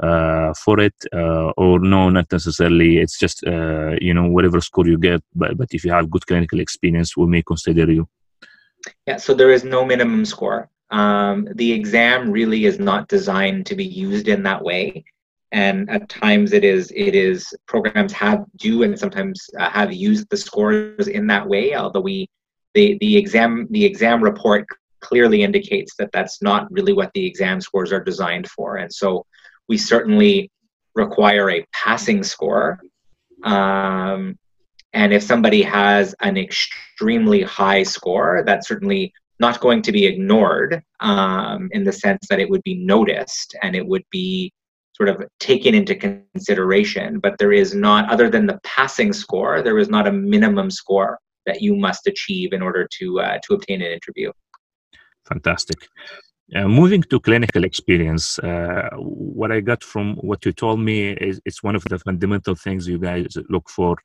uh, 0.02 0.52
for 0.54 0.80
it, 0.80 0.94
uh, 1.14 1.52
or 1.56 1.78
no, 1.78 2.10
not 2.10 2.30
necessarily. 2.30 2.98
It's 2.98 3.18
just 3.18 3.46
uh, 3.46 3.92
you 4.00 4.12
know 4.12 4.28
whatever 4.28 4.60
score 4.60 4.86
you 4.86 4.98
get, 4.98 5.22
but 5.34 5.56
but 5.56 5.68
if 5.72 5.84
you 5.84 5.92
have 5.92 6.10
good 6.10 6.26
clinical 6.26 6.60
experience, 6.60 7.16
we 7.16 7.26
may 7.26 7.42
consider 7.42 7.90
you. 7.90 8.08
Yeah, 9.06 9.16
so 9.16 9.32
there 9.32 9.50
is 9.50 9.64
no 9.64 9.84
minimum 9.84 10.24
score. 10.24 10.68
Um, 10.90 11.48
the 11.54 11.72
exam 11.72 12.30
really 12.30 12.64
is 12.64 12.78
not 12.78 13.08
designed 13.08 13.66
to 13.66 13.76
be 13.76 13.84
used 13.84 14.28
in 14.28 14.42
that 14.44 14.62
way. 14.62 15.04
And 15.52 15.88
at 15.88 16.08
times 16.08 16.52
it 16.52 16.64
is 16.64 16.92
it 16.94 17.14
is 17.14 17.54
programs 17.66 18.12
have 18.12 18.44
do 18.56 18.82
and 18.82 18.98
sometimes 18.98 19.48
uh, 19.58 19.70
have 19.70 19.92
used 19.92 20.28
the 20.28 20.36
scores 20.36 21.08
in 21.08 21.26
that 21.28 21.48
way 21.48 21.74
although 21.74 22.02
we 22.02 22.28
the 22.74 22.98
the 23.00 23.16
exam 23.16 23.66
the 23.70 23.82
exam 23.82 24.22
report 24.22 24.66
clearly 25.00 25.42
indicates 25.42 25.94
that 25.96 26.10
that's 26.12 26.42
not 26.42 26.70
really 26.70 26.92
what 26.92 27.10
the 27.14 27.24
exam 27.24 27.60
scores 27.60 27.92
are 27.92 28.02
designed 28.02 28.48
for. 28.48 28.76
And 28.76 28.92
so 28.92 29.24
we 29.68 29.78
certainly 29.78 30.50
require 30.94 31.50
a 31.50 31.64
passing 31.72 32.22
score. 32.22 32.80
Um, 33.44 34.38
and 34.92 35.12
if 35.12 35.22
somebody 35.22 35.62
has 35.62 36.14
an 36.20 36.36
extremely 36.36 37.42
high 37.42 37.82
score 37.82 38.42
that 38.46 38.66
certainly 38.66 39.12
not 39.40 39.60
going 39.60 39.82
to 39.82 39.92
be 39.92 40.06
ignored 40.06 40.82
um, 41.00 41.68
in 41.72 41.84
the 41.84 41.92
sense 41.92 42.26
that 42.28 42.40
it 42.40 42.48
would 42.50 42.62
be 42.62 42.74
noticed 42.74 43.56
and 43.62 43.76
it 43.76 43.86
would 43.86 44.04
be 44.10 44.52
sort 44.94 45.08
of 45.08 45.22
taken 45.38 45.74
into 45.74 45.94
consideration. 45.94 47.20
But 47.20 47.38
there 47.38 47.52
is 47.52 47.74
not, 47.74 48.10
other 48.10 48.28
than 48.28 48.46
the 48.46 48.58
passing 48.64 49.12
score, 49.12 49.62
there 49.62 49.78
is 49.78 49.88
not 49.88 50.08
a 50.08 50.12
minimum 50.12 50.70
score 50.70 51.18
that 51.46 51.62
you 51.62 51.76
must 51.76 52.06
achieve 52.06 52.52
in 52.52 52.62
order 52.62 52.86
to 52.98 53.20
uh, 53.20 53.38
to 53.44 53.54
obtain 53.54 53.80
an 53.80 53.92
interview. 53.98 54.30
Fantastic. 55.26 55.78
Uh, 56.54 56.66
moving 56.66 57.02
to 57.02 57.20
clinical 57.20 57.62
experience, 57.64 58.38
uh, 58.38 58.88
what 58.96 59.52
I 59.52 59.60
got 59.60 59.84
from 59.84 60.16
what 60.16 60.44
you 60.46 60.52
told 60.52 60.80
me 60.80 61.10
is 61.12 61.40
it's 61.44 61.62
one 61.62 61.76
of 61.76 61.84
the 61.84 61.98
fundamental 61.98 62.54
things 62.54 62.88
you 62.88 62.98
guys 62.98 63.36
look 63.50 63.68
for 63.68 63.96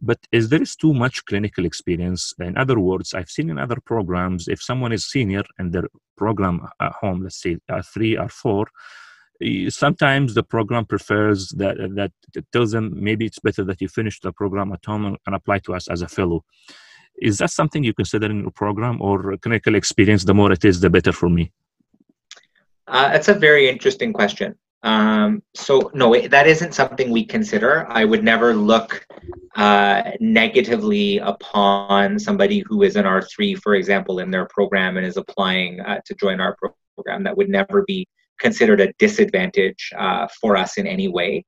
but 0.00 0.18
is 0.30 0.48
there 0.48 0.62
is 0.62 0.76
too 0.76 0.94
much 0.94 1.24
clinical 1.24 1.64
experience 1.64 2.34
in 2.40 2.56
other 2.56 2.78
words 2.78 3.14
i've 3.14 3.30
seen 3.30 3.50
in 3.50 3.58
other 3.58 3.78
programs 3.84 4.48
if 4.48 4.62
someone 4.62 4.92
is 4.92 5.10
senior 5.10 5.42
and 5.58 5.72
their 5.72 5.88
program 6.16 6.66
at 6.80 6.92
home 6.92 7.22
let's 7.22 7.40
say 7.42 7.56
uh, 7.68 7.82
three 7.82 8.16
or 8.16 8.28
four 8.28 8.66
sometimes 9.68 10.34
the 10.34 10.42
program 10.42 10.84
prefers 10.84 11.48
that 11.50 11.76
that 11.94 12.12
tells 12.52 12.72
them 12.72 12.92
maybe 12.94 13.24
it's 13.24 13.38
better 13.38 13.64
that 13.64 13.80
you 13.80 13.88
finish 13.88 14.20
the 14.20 14.32
program 14.32 14.72
at 14.72 14.84
home 14.84 15.16
and 15.26 15.34
apply 15.34 15.58
to 15.60 15.74
us 15.74 15.88
as 15.88 16.02
a 16.02 16.08
fellow. 16.08 16.44
Is 17.20 17.38
that 17.38 17.50
something 17.50 17.84
you 17.84 17.94
consider 17.94 18.26
in 18.26 18.40
your 18.40 18.50
program 18.50 19.00
or 19.00 19.36
clinical 19.38 19.74
experience 19.74 20.24
the 20.24 20.34
more 20.34 20.52
it 20.52 20.64
is 20.64 20.80
the 20.80 20.90
better 20.90 21.12
for 21.12 21.28
me? 21.28 21.52
Uh, 22.86 23.10
that's 23.12 23.28
a 23.28 23.34
very 23.34 23.68
interesting 23.68 24.12
question 24.12 24.56
um, 24.82 25.42
so 25.54 25.90
no 25.94 26.16
that 26.28 26.46
isn't 26.46 26.72
something 26.72 27.10
we 27.10 27.24
consider 27.24 27.86
i 27.90 28.04
would 28.04 28.22
never 28.22 28.54
look 28.54 29.06
uh, 29.56 30.02
negatively 30.20 31.18
upon 31.18 32.18
somebody 32.18 32.60
who 32.60 32.82
is 32.82 32.96
an 32.96 33.04
r3 33.04 33.58
for 33.58 33.74
example 33.74 34.20
in 34.20 34.30
their 34.30 34.46
program 34.46 34.96
and 34.96 35.04
is 35.06 35.16
applying 35.16 35.80
uh, 35.80 36.00
to 36.04 36.14
join 36.14 36.40
our 36.40 36.56
program 36.94 37.22
that 37.24 37.36
would 37.36 37.48
never 37.48 37.84
be 37.86 38.06
considered 38.38 38.80
a 38.80 38.92
disadvantage 38.98 39.92
uh, 39.98 40.26
for 40.40 40.56
us 40.56 40.78
in 40.78 40.86
any 40.86 41.08
way. 41.08 41.44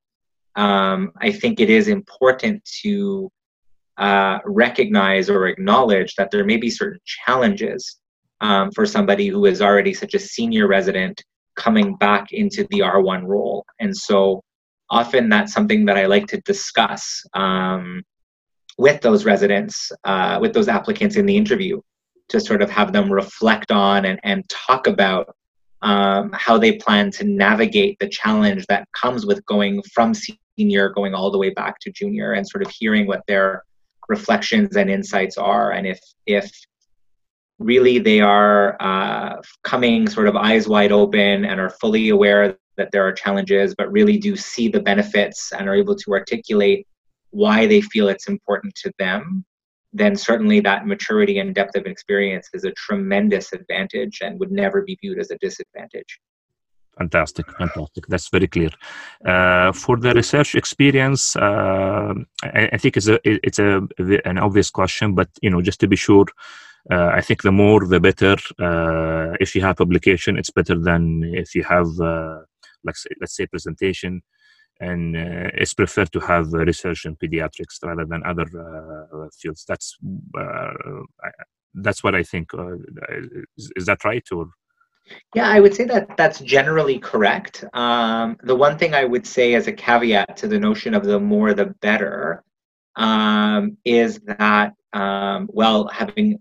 Um, 0.56 1.12
I 1.20 1.30
think 1.30 1.60
it 1.60 1.70
is 1.70 1.88
important 1.88 2.64
to 2.82 3.30
uh, 3.96 4.38
recognize 4.44 5.30
or 5.30 5.46
acknowledge 5.46 6.14
that 6.16 6.30
there 6.30 6.44
may 6.44 6.56
be 6.56 6.70
certain 6.70 7.00
challenges 7.04 7.98
um, 8.40 8.70
for 8.72 8.86
somebody 8.86 9.28
who 9.28 9.46
is 9.46 9.62
already 9.62 9.94
such 9.94 10.14
a 10.14 10.18
senior 10.18 10.66
resident 10.66 11.22
coming 11.60 11.94
back 11.96 12.32
into 12.32 12.66
the 12.70 12.80
R1 12.80 13.26
role. 13.26 13.64
And 13.80 13.94
so 13.96 14.42
often 14.88 15.28
that's 15.28 15.52
something 15.52 15.84
that 15.84 15.96
I 15.96 16.06
like 16.06 16.26
to 16.28 16.40
discuss 16.40 17.22
um, 17.34 18.02
with 18.78 19.00
those 19.02 19.24
residents, 19.24 19.92
uh, 20.04 20.38
with 20.40 20.54
those 20.54 20.68
applicants 20.68 21.16
in 21.16 21.26
the 21.26 21.36
interview, 21.36 21.80
to 22.30 22.40
sort 22.40 22.62
of 22.62 22.70
have 22.70 22.92
them 22.92 23.12
reflect 23.12 23.70
on 23.70 24.06
and, 24.06 24.18
and 24.22 24.48
talk 24.48 24.86
about 24.86 25.34
um, 25.82 26.30
how 26.32 26.56
they 26.58 26.72
plan 26.76 27.10
to 27.12 27.24
navigate 27.24 27.98
the 28.00 28.08
challenge 28.08 28.64
that 28.66 28.88
comes 28.92 29.26
with 29.26 29.44
going 29.46 29.82
from 29.94 30.12
senior 30.14 30.90
going 30.90 31.14
all 31.14 31.30
the 31.30 31.38
way 31.38 31.50
back 31.50 31.78
to 31.80 31.90
junior 31.90 32.32
and 32.32 32.46
sort 32.46 32.62
of 32.64 32.70
hearing 32.70 33.06
what 33.06 33.22
their 33.26 33.64
reflections 34.08 34.76
and 34.76 34.90
insights 34.90 35.38
are 35.38 35.72
and 35.72 35.86
if 35.86 35.98
if 36.26 36.50
really 37.60 37.98
they 37.98 38.20
are 38.20 38.76
uh, 38.80 39.40
coming 39.62 40.08
sort 40.08 40.26
of 40.26 40.34
eyes 40.34 40.66
wide 40.66 40.90
open 40.90 41.44
and 41.44 41.60
are 41.60 41.70
fully 41.70 42.08
aware 42.08 42.56
that 42.76 42.90
there 42.90 43.06
are 43.06 43.12
challenges 43.12 43.74
but 43.76 43.92
really 43.92 44.18
do 44.18 44.34
see 44.34 44.66
the 44.66 44.80
benefits 44.80 45.52
and 45.52 45.68
are 45.68 45.74
able 45.74 45.94
to 45.94 46.12
articulate 46.12 46.86
why 47.30 47.66
they 47.66 47.80
feel 47.80 48.08
it's 48.08 48.26
important 48.28 48.74
to 48.74 48.90
them 48.98 49.44
then 49.92 50.16
certainly 50.16 50.60
that 50.60 50.86
maturity 50.86 51.38
and 51.38 51.54
depth 51.54 51.76
of 51.76 51.86
experience 51.86 52.48
is 52.54 52.64
a 52.64 52.72
tremendous 52.72 53.52
advantage 53.52 54.20
and 54.22 54.38
would 54.38 54.52
never 54.52 54.82
be 54.82 54.96
viewed 55.00 55.18
as 55.18 55.30
a 55.30 55.38
disadvantage. 55.38 56.20
Fantastic, 56.98 57.46
fantastic. 57.56 58.06
That's 58.08 58.28
very 58.28 58.46
clear. 58.46 58.70
Uh, 59.24 59.72
for 59.72 59.96
the 59.96 60.12
research 60.12 60.54
experience, 60.54 61.34
uh, 61.36 62.14
I, 62.42 62.70
I, 62.72 62.76
think 62.76 62.96
it's 62.96 63.08
a 63.08 63.18
it's 63.24 63.58
a 63.58 63.88
an 64.24 64.38
obvious 64.38 64.70
question, 64.70 65.14
but 65.14 65.28
you 65.40 65.50
know, 65.50 65.62
just 65.62 65.80
to 65.80 65.88
be 65.88 65.96
sure, 65.96 66.26
uh, 66.90 67.10
I 67.12 67.20
think 67.20 67.42
the 67.42 67.52
more 67.52 67.86
the 67.86 68.00
better. 68.00 68.36
Uh, 68.58 69.36
if 69.40 69.54
you 69.54 69.62
have 69.62 69.76
publication, 69.76 70.38
it's 70.38 70.50
better 70.50 70.78
than 70.78 71.22
if 71.24 71.54
you 71.54 71.62
have, 71.64 71.88
uh, 72.00 72.40
like 72.84 72.96
let's 73.20 73.36
say, 73.36 73.46
presentation 73.46 74.22
and 74.80 75.14
uh, 75.14 75.50
it's 75.54 75.74
preferred 75.74 76.10
to 76.12 76.20
have 76.20 76.52
research 76.52 77.04
in 77.04 77.14
pediatrics 77.16 77.82
rather 77.84 78.06
than 78.06 78.22
other 78.24 78.46
uh, 78.58 79.28
fields. 79.38 79.64
That's 79.68 79.96
uh, 80.38 80.72
that's 81.74 82.02
what 82.02 82.14
I 82.14 82.22
think. 82.22 82.50
Is, 83.56 83.70
is, 83.76 83.86
that 83.86 84.04
right 84.04 84.26
or? 84.32 84.48
Yeah, 85.34 85.48
I 85.48 85.60
would 85.60 85.74
say 85.74 85.84
that 85.84 86.16
that's 86.16 86.40
generally 86.40 86.98
correct. 86.98 87.64
Um, 87.74 88.38
the 88.42 88.56
one 88.56 88.78
thing 88.78 88.94
I 88.94 89.04
would 89.04 89.26
say 89.26 89.54
as 89.54 89.66
a 89.66 89.72
caveat 89.72 90.36
to 90.38 90.48
the 90.48 90.58
notion 90.58 90.94
of 90.94 91.04
the 91.04 91.20
more 91.20 91.52
the 91.52 91.66
better 91.66 92.42
um, 92.96 93.76
is 93.84 94.20
that, 94.20 94.72
um, 94.92 95.48
well, 95.52 95.88
having 95.88 96.40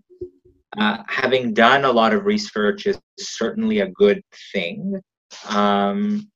uh, 0.78 0.98
having 1.08 1.52
done 1.52 1.84
a 1.84 1.90
lot 1.90 2.12
of 2.12 2.24
research 2.24 2.86
is 2.86 2.98
certainly 3.18 3.80
a 3.80 3.88
good 3.88 4.22
thing. 4.52 5.00
Um, 5.48 6.30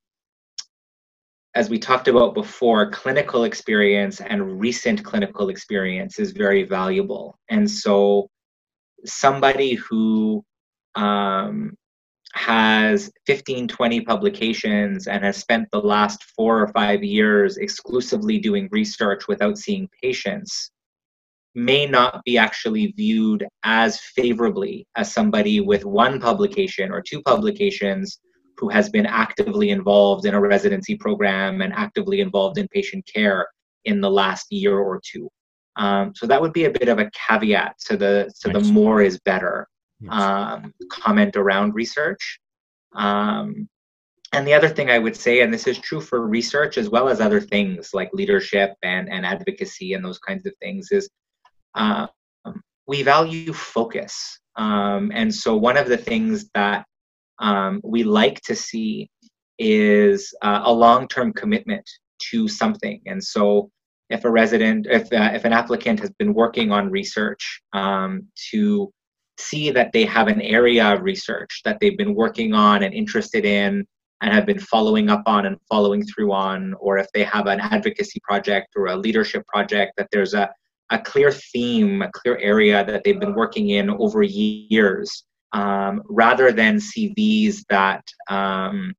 as 1.55 1.71
we 1.71 1.79
talked 1.79 2.09
about 2.09 2.35
before, 2.35 2.91
clinical 2.91 3.45
experience 3.45 4.21
and 4.21 4.61
recent 4.61 5.05
clinical 5.05 5.51
experience 5.51 6.19
is 6.19 6.33
very 6.33 6.65
valuable. 6.65 7.39
And 7.49 7.71
so, 7.71 8.29
somebody 9.05 9.75
who 9.75 10.45
um, 10.97 11.77
has 12.33 13.13
15, 13.27 13.69
20 13.69 14.01
publications 14.01 15.07
and 15.07 15.23
has 15.23 15.37
spent 15.37 15.69
the 15.71 15.81
last 15.81 16.25
four 16.37 16.61
or 16.61 16.69
five 16.69 17.05
years 17.05 17.59
exclusively 17.59 18.39
doing 18.39 18.69
research 18.73 19.29
without 19.29 19.59
seeing 19.59 19.89
patients 20.03 20.73
may 21.55 21.87
not 21.87 22.23
be 22.25 22.37
actually 22.37 22.93
viewed 22.97 23.47
as 23.63 24.01
favorably 24.01 24.87
as 24.97 25.13
somebody 25.13 25.61
with 25.61 25.85
one 25.85 26.21
publication 26.21 26.91
or 26.91 27.01
two 27.01 27.23
publications 27.23 28.19
who 28.57 28.69
has 28.69 28.89
been 28.89 29.07
actively 29.07 29.71
involved 29.71 30.27
in 30.27 30.35
a 30.35 30.41
residency 30.41 30.97
program 30.97 31.61
and 31.61 31.73
actively 31.73 32.21
involved 32.21 32.59
in 32.59 32.67
patient 32.69 33.05
care 33.13 33.47
in 33.85 34.01
the 34.01 34.11
last 34.11 34.47
year 34.51 34.79
or 34.79 35.01
two. 35.05 35.29
Um, 35.77 36.13
so 36.15 36.27
that 36.27 36.41
would 36.41 36.53
be 36.53 36.65
a 36.65 36.71
bit 36.71 36.89
of 36.89 36.99
a 36.99 37.11
caveat 37.11 37.77
to 37.87 37.97
the 37.97 38.33
to 38.41 38.49
the 38.49 38.61
more 38.61 39.03
is 39.03 39.19
better 39.25 39.67
um, 40.09 40.73
comment 40.91 41.37
around 41.37 41.75
research. 41.75 42.39
Um, 42.95 43.69
and 44.33 44.47
the 44.47 44.55
other 44.55 44.69
thing 44.69 44.91
I 44.91 44.99
would 44.99 45.17
say, 45.17 45.41
and 45.41 45.53
this 45.53 45.67
is 45.67 45.79
true 45.79 46.01
for 46.01 46.27
research 46.27 46.79
as 46.79 46.89
well 46.89 47.09
as 47.09 47.21
other 47.21 47.41
things 47.41 47.91
like 47.95 48.11
leadership 48.13 48.75
and, 48.83 49.09
and 49.09 49.25
advocacy 49.25 49.95
and 49.95 50.05
those 50.05 50.19
kinds 50.19 50.45
of 50.47 50.53
things, 50.61 50.89
is 50.91 51.09
uh, 51.75 52.07
we 52.87 53.03
value 53.03 53.53
focus. 53.53 54.39
Um, 54.57 55.11
and 55.15 55.35
so 55.35 55.57
one 55.57 55.77
of 55.77 55.89
the 55.89 55.97
things 55.97 56.49
that 56.55 56.85
um, 57.41 57.81
we 57.83 58.05
like 58.05 58.41
to 58.43 58.55
see 58.55 59.11
is 59.59 60.35
uh, 60.43 60.63
a 60.65 60.73
long-term 60.73 61.33
commitment 61.33 61.89
to 62.31 62.49
something. 62.49 63.01
And 63.07 63.23
so, 63.23 63.71
if 64.11 64.25
a 64.25 64.31
resident, 64.31 64.87
if 64.89 65.05
uh, 65.13 65.31
if 65.33 65.45
an 65.45 65.53
applicant 65.53 65.99
has 66.01 66.11
been 66.19 66.35
working 66.35 66.71
on 66.71 66.91
research 66.91 67.63
um, 67.73 68.29
to 68.51 68.93
see 69.39 69.71
that 69.71 69.93
they 69.93 70.05
have 70.05 70.29
an 70.29 70.41
area 70.41 70.95
of 70.95 71.03
research 71.03 71.63
that 71.65 71.79
they've 71.81 71.99
been 71.99 72.15
working 72.15 72.55
on 72.55 72.83
and 72.83 72.95
interested 72.95 73.45
in 73.45 73.85
and 74.21 74.33
have 74.33 74.47
been 74.47 74.61
following 74.61 75.11
up 75.11 75.23
on 75.27 75.47
and 75.47 75.57
following 75.69 76.05
through 76.05 76.33
on, 76.33 76.75
or 76.75 76.99
if 76.99 77.07
they 77.13 77.25
have 77.25 77.47
an 77.47 77.61
advocacy 77.61 78.21
project 78.23 78.69
or 78.77 78.87
a 78.87 78.97
leadership 78.97 79.45
project 79.47 79.93
that 79.97 80.09
there's 80.13 80.35
a, 80.35 80.49
a 80.95 80.99
clear 81.01 81.33
theme, 81.33 82.03
a 82.03 82.11
clear 82.13 82.37
area 82.39 82.85
that 82.85 83.03
they've 83.05 83.21
been 83.21 83.35
working 83.35 83.71
in 83.71 83.91
over 83.91 84.23
years 84.23 85.25
um, 85.53 86.03
rather 86.09 86.53
than 86.53 86.77
CVs 86.77 87.65
that, 87.69 88.05
um, 88.31 88.95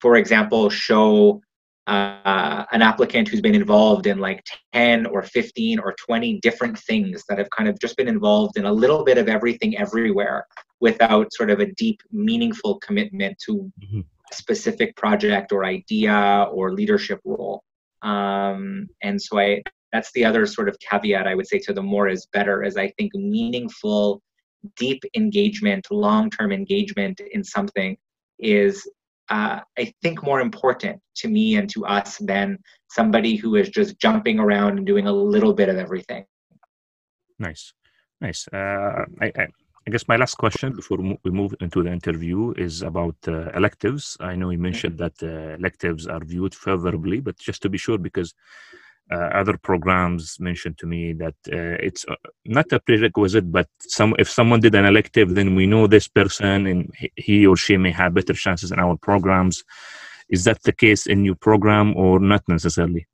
for 0.00 0.16
example, 0.16 0.70
show 0.70 1.40
uh, 1.88 2.64
an 2.72 2.82
applicant 2.82 3.28
who's 3.28 3.40
been 3.40 3.54
involved 3.54 4.06
in 4.06 4.18
like 4.18 4.42
10 4.72 5.06
or 5.06 5.22
15 5.22 5.78
or 5.80 5.94
20 6.04 6.40
different 6.40 6.78
things 6.78 7.24
that 7.28 7.38
have 7.38 7.50
kind 7.50 7.68
of 7.68 7.78
just 7.80 7.96
been 7.96 8.08
involved 8.08 8.56
in 8.56 8.64
a 8.64 8.72
little 8.72 9.04
bit 9.04 9.18
of 9.18 9.28
everything 9.28 9.76
everywhere 9.78 10.46
without 10.80 11.32
sort 11.32 11.50
of 11.50 11.60
a 11.60 11.72
deep, 11.74 12.00
meaningful 12.12 12.78
commitment 12.80 13.36
to 13.46 13.70
mm-hmm. 13.82 14.00
a 14.00 14.34
specific 14.34 14.94
project 14.96 15.52
or 15.52 15.64
idea 15.64 16.46
or 16.52 16.72
leadership 16.72 17.20
role. 17.24 17.62
Um, 18.02 18.88
and 19.02 19.20
so 19.20 19.38
I, 19.38 19.62
that's 19.96 20.12
the 20.12 20.24
other 20.28 20.44
sort 20.44 20.68
of 20.68 20.76
caveat 20.88 21.26
I 21.26 21.34
would 21.34 21.48
say 21.52 21.58
to 21.60 21.72
the 21.72 21.86
more 21.94 22.06
is 22.06 22.26
better 22.38 22.56
is 22.62 22.76
I 22.76 22.88
think 22.96 23.10
meaningful 23.14 24.22
deep 24.84 25.02
engagement, 25.14 25.82
long 25.90 26.24
term 26.36 26.50
engagement 26.52 27.16
in 27.36 27.42
something 27.42 27.96
is, 28.38 28.74
uh, 29.30 29.60
I 29.78 29.84
think, 30.02 30.22
more 30.22 30.40
important 30.48 31.00
to 31.20 31.28
me 31.28 31.56
and 31.56 31.68
to 31.70 31.86
us 31.86 32.18
than 32.18 32.58
somebody 32.98 33.36
who 33.36 33.50
is 33.56 33.68
just 33.70 33.98
jumping 34.04 34.38
around 34.38 34.72
and 34.76 34.86
doing 34.86 35.06
a 35.06 35.12
little 35.12 35.54
bit 35.60 35.68
of 35.68 35.76
everything. 35.76 36.24
Nice, 37.38 37.72
nice. 38.20 38.40
Uh, 38.52 39.04
I, 39.24 39.26
I, 39.40 39.46
I, 39.86 39.90
guess 39.92 40.08
my 40.08 40.16
last 40.16 40.34
question 40.34 40.74
before 40.74 40.98
we 41.24 41.30
move 41.30 41.54
into 41.60 41.82
the 41.82 41.92
interview 41.92 42.52
is 42.66 42.82
about 42.82 43.16
uh, 43.28 43.50
electives. 43.60 44.16
I 44.20 44.34
know 44.36 44.50
you 44.50 44.58
mentioned 44.58 44.98
that 44.98 45.16
uh, 45.22 45.54
electives 45.60 46.06
are 46.06 46.24
viewed 46.24 46.54
favorably, 46.54 47.20
but 47.20 47.36
just 47.38 47.62
to 47.62 47.68
be 47.68 47.78
sure, 47.78 47.98
because 47.98 48.34
other 49.14 49.56
programs 49.56 50.38
mentioned 50.40 50.78
to 50.78 50.86
me 50.86 51.12
that 51.12 51.34
uh, 51.52 51.76
it's 51.80 52.04
uh, 52.08 52.14
not 52.44 52.72
a 52.72 52.80
prerequisite, 52.80 53.50
but 53.52 53.68
some 53.78 54.14
if 54.18 54.28
someone 54.28 54.60
did 54.60 54.74
an 54.74 54.84
elective, 54.84 55.34
then 55.34 55.54
we 55.54 55.66
know 55.66 55.86
this 55.86 56.08
person 56.08 56.66
and 56.66 56.92
he 57.16 57.46
or 57.46 57.56
she 57.56 57.76
may 57.76 57.92
have 57.92 58.14
better 58.14 58.34
chances 58.34 58.72
in 58.72 58.78
our 58.78 58.96
programs. 58.96 59.64
Is 60.28 60.44
that 60.44 60.62
the 60.64 60.72
case 60.72 61.06
in 61.06 61.24
your 61.24 61.36
program 61.36 61.96
or 61.96 62.18
not 62.18 62.42
necessarily? 62.48 63.06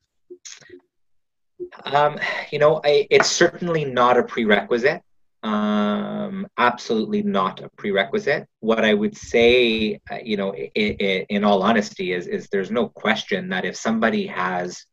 Um, 1.84 2.18
you 2.50 2.58
know, 2.58 2.80
I, 2.84 3.06
it's 3.10 3.30
certainly 3.30 3.84
not 3.84 4.16
a 4.16 4.22
prerequisite. 4.22 5.02
Um, 5.42 6.46
absolutely 6.56 7.22
not 7.22 7.60
a 7.60 7.68
prerequisite. 7.76 8.46
What 8.60 8.84
I 8.84 8.94
would 8.94 9.16
say, 9.16 10.00
uh, 10.10 10.18
you 10.22 10.36
know, 10.36 10.54
in 10.54 11.44
all 11.44 11.62
honesty, 11.62 12.12
is 12.12 12.26
is 12.28 12.48
there's 12.50 12.70
no 12.70 12.88
question 12.88 13.48
that 13.48 13.64
if 13.64 13.76
somebody 13.76 14.26
has, 14.28 14.86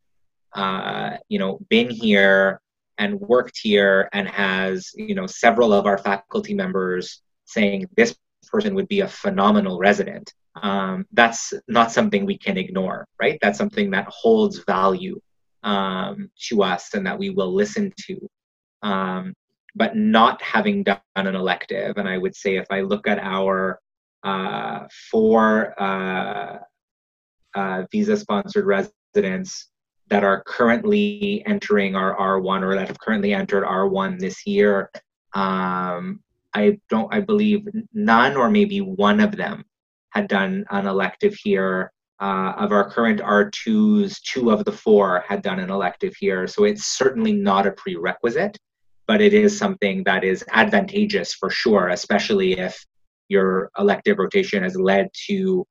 uh, 0.54 1.16
you 1.28 1.38
know, 1.38 1.58
been 1.68 1.90
here 1.90 2.60
and 2.98 3.18
worked 3.20 3.58
here 3.62 4.08
and 4.12 4.28
has, 4.28 4.90
you 4.94 5.14
know, 5.14 5.26
several 5.26 5.72
of 5.72 5.86
our 5.86 5.98
faculty 5.98 6.54
members 6.54 7.22
saying 7.44 7.86
this 7.96 8.16
person 8.50 8.74
would 8.74 8.88
be 8.88 9.00
a 9.00 9.08
phenomenal 9.08 9.78
resident, 9.78 10.32
um, 10.62 11.06
that's 11.12 11.52
not 11.68 11.92
something 11.92 12.26
we 12.26 12.36
can 12.36 12.58
ignore, 12.58 13.06
right? 13.20 13.38
That's 13.40 13.58
something 13.58 13.90
that 13.90 14.06
holds 14.08 14.58
value 14.64 15.20
um, 15.62 16.30
to 16.48 16.62
us 16.62 16.94
and 16.94 17.06
that 17.06 17.18
we 17.18 17.30
will 17.30 17.52
listen 17.52 17.92
to. 18.06 18.28
Um, 18.82 19.34
but 19.76 19.96
not 19.96 20.42
having 20.42 20.82
done 20.82 21.00
an 21.14 21.36
elective, 21.36 21.96
and 21.96 22.08
I 22.08 22.18
would 22.18 22.34
say 22.34 22.56
if 22.56 22.66
I 22.70 22.80
look 22.80 23.06
at 23.06 23.20
our 23.20 23.78
uh, 24.24 24.86
four 25.10 25.80
uh, 25.80 26.58
uh, 27.54 27.84
visa 27.92 28.16
sponsored 28.16 28.66
residents 28.66 29.68
that 30.10 30.24
are 30.24 30.42
currently 30.44 31.42
entering 31.46 31.94
our 31.94 32.16
R1 32.16 32.62
or 32.62 32.74
that 32.74 32.88
have 32.88 32.98
currently 32.98 33.32
entered 33.32 33.64
R1 33.64 34.18
this 34.18 34.46
year, 34.46 34.90
um, 35.34 36.20
I 36.52 36.78
don't, 36.88 37.12
I 37.14 37.20
believe 37.20 37.66
none 37.94 38.36
or 38.36 38.50
maybe 38.50 38.80
one 38.80 39.20
of 39.20 39.36
them 39.36 39.64
had 40.10 40.28
done 40.28 40.64
an 40.70 40.86
elective 40.86 41.34
here. 41.34 41.92
Uh, 42.20 42.52
of 42.58 42.70
our 42.70 42.90
current 42.90 43.18
R2s, 43.18 44.20
two 44.20 44.50
of 44.50 44.62
the 44.66 44.72
four 44.72 45.24
had 45.26 45.40
done 45.40 45.58
an 45.58 45.70
elective 45.70 46.14
here. 46.20 46.46
So 46.46 46.64
it's 46.64 46.84
certainly 46.84 47.32
not 47.32 47.66
a 47.66 47.72
prerequisite, 47.72 48.58
but 49.06 49.22
it 49.22 49.32
is 49.32 49.56
something 49.56 50.04
that 50.04 50.22
is 50.22 50.44
advantageous 50.52 51.32
for 51.32 51.48
sure, 51.48 51.88
especially 51.88 52.58
if 52.58 52.84
your 53.30 53.70
elective 53.78 54.18
rotation 54.18 54.62
has 54.62 54.76
led 54.76 55.08
to 55.28 55.66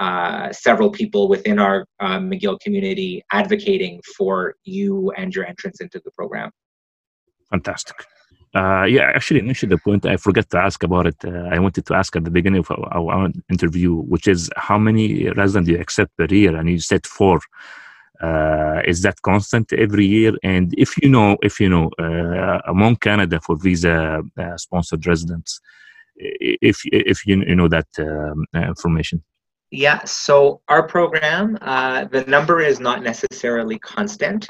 uh, 0.00 0.50
several 0.50 0.90
people 0.90 1.28
within 1.28 1.58
our 1.58 1.84
uh, 2.00 2.18
McGill 2.18 2.58
community 2.60 3.22
advocating 3.32 4.00
for 4.16 4.54
you 4.64 5.12
and 5.18 5.34
your 5.34 5.44
entrance 5.44 5.78
into 5.80 6.00
the 6.02 6.10
program. 6.12 6.50
Fantastic. 7.50 8.06
Uh, 8.54 8.84
yeah, 8.84 9.12
actually, 9.14 9.40
initially 9.40 9.68
the 9.68 9.78
point 9.78 10.06
I 10.06 10.16
forgot 10.16 10.48
to 10.50 10.58
ask 10.58 10.82
about 10.82 11.06
it. 11.06 11.16
Uh, 11.22 11.48
I 11.52 11.58
wanted 11.58 11.84
to 11.84 11.94
ask 11.94 12.16
at 12.16 12.24
the 12.24 12.30
beginning 12.30 12.60
of 12.60 12.70
our, 12.70 13.12
our, 13.12 13.28
interview, 13.50 13.94
which 13.94 14.26
is 14.26 14.50
how 14.56 14.78
many 14.78 15.28
residents 15.30 15.66
do 15.66 15.74
you 15.74 15.80
accept 15.80 16.16
per 16.16 16.26
year? 16.30 16.56
And 16.56 16.68
you 16.68 16.80
said 16.80 17.06
four. 17.06 17.40
Uh, 18.22 18.80
is 18.86 19.02
that 19.02 19.20
constant 19.22 19.72
every 19.74 20.06
year? 20.06 20.32
And 20.42 20.74
if 20.78 20.96
you 21.02 21.10
know, 21.10 21.36
if 21.42 21.60
you 21.60 21.68
know, 21.68 21.90
uh, 21.98 22.60
among 22.66 22.96
Canada 22.96 23.38
for 23.40 23.54
visa 23.56 24.22
sponsored 24.56 25.06
residents, 25.06 25.60
if 26.16 26.80
if 26.86 27.26
you, 27.26 27.42
you 27.46 27.54
know 27.54 27.68
that 27.68 27.88
um, 27.98 28.46
information. 28.54 29.22
Yeah. 29.70 30.04
So 30.04 30.60
our 30.68 30.82
program, 30.82 31.54
the 31.54 32.24
number 32.26 32.60
is 32.60 32.80
not 32.80 33.02
necessarily 33.02 33.78
constant. 33.78 34.48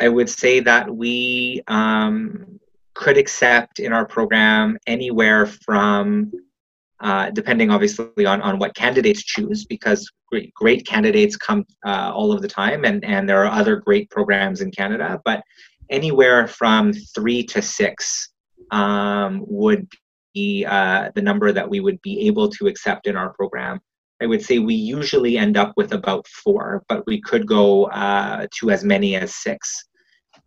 I 0.00 0.08
would 0.08 0.28
say 0.28 0.60
that 0.60 0.94
we 0.94 1.62
um, 1.68 2.58
could 2.94 3.16
accept 3.16 3.78
in 3.78 3.92
our 3.92 4.06
program 4.06 4.78
anywhere 4.86 5.46
from 5.46 6.32
uh, 7.00 7.28
depending 7.30 7.70
obviously 7.70 8.24
on, 8.24 8.40
on 8.40 8.58
what 8.58 8.74
candidates 8.74 9.22
choose 9.22 9.66
because 9.66 10.10
great, 10.32 10.52
great 10.54 10.86
candidates 10.86 11.36
come 11.36 11.64
uh, 11.84 12.10
all 12.14 12.32
of 12.32 12.40
the 12.40 12.48
time 12.48 12.86
and, 12.86 13.04
and 13.04 13.28
there 13.28 13.44
are 13.44 13.52
other 13.52 13.76
great 13.76 14.08
programs 14.08 14.62
in 14.62 14.70
canada 14.70 15.20
but 15.26 15.42
anywhere 15.90 16.46
from 16.46 16.94
three 17.14 17.42
to 17.42 17.60
six 17.60 18.30
um, 18.70 19.44
would 19.46 19.86
be 20.32 20.64
uh, 20.64 21.10
the 21.14 21.20
number 21.20 21.52
that 21.52 21.68
we 21.68 21.80
would 21.80 22.00
be 22.00 22.26
able 22.26 22.48
to 22.48 22.66
accept 22.66 23.06
in 23.06 23.14
our 23.14 23.34
program 23.34 23.78
i 24.20 24.26
would 24.26 24.42
say 24.42 24.58
we 24.58 24.74
usually 24.74 25.36
end 25.38 25.56
up 25.56 25.72
with 25.76 25.92
about 25.92 26.26
four 26.28 26.82
but 26.88 27.06
we 27.06 27.20
could 27.20 27.46
go 27.46 27.84
uh, 27.86 28.46
to 28.58 28.70
as 28.70 28.84
many 28.84 29.16
as 29.16 29.34
six 29.34 29.86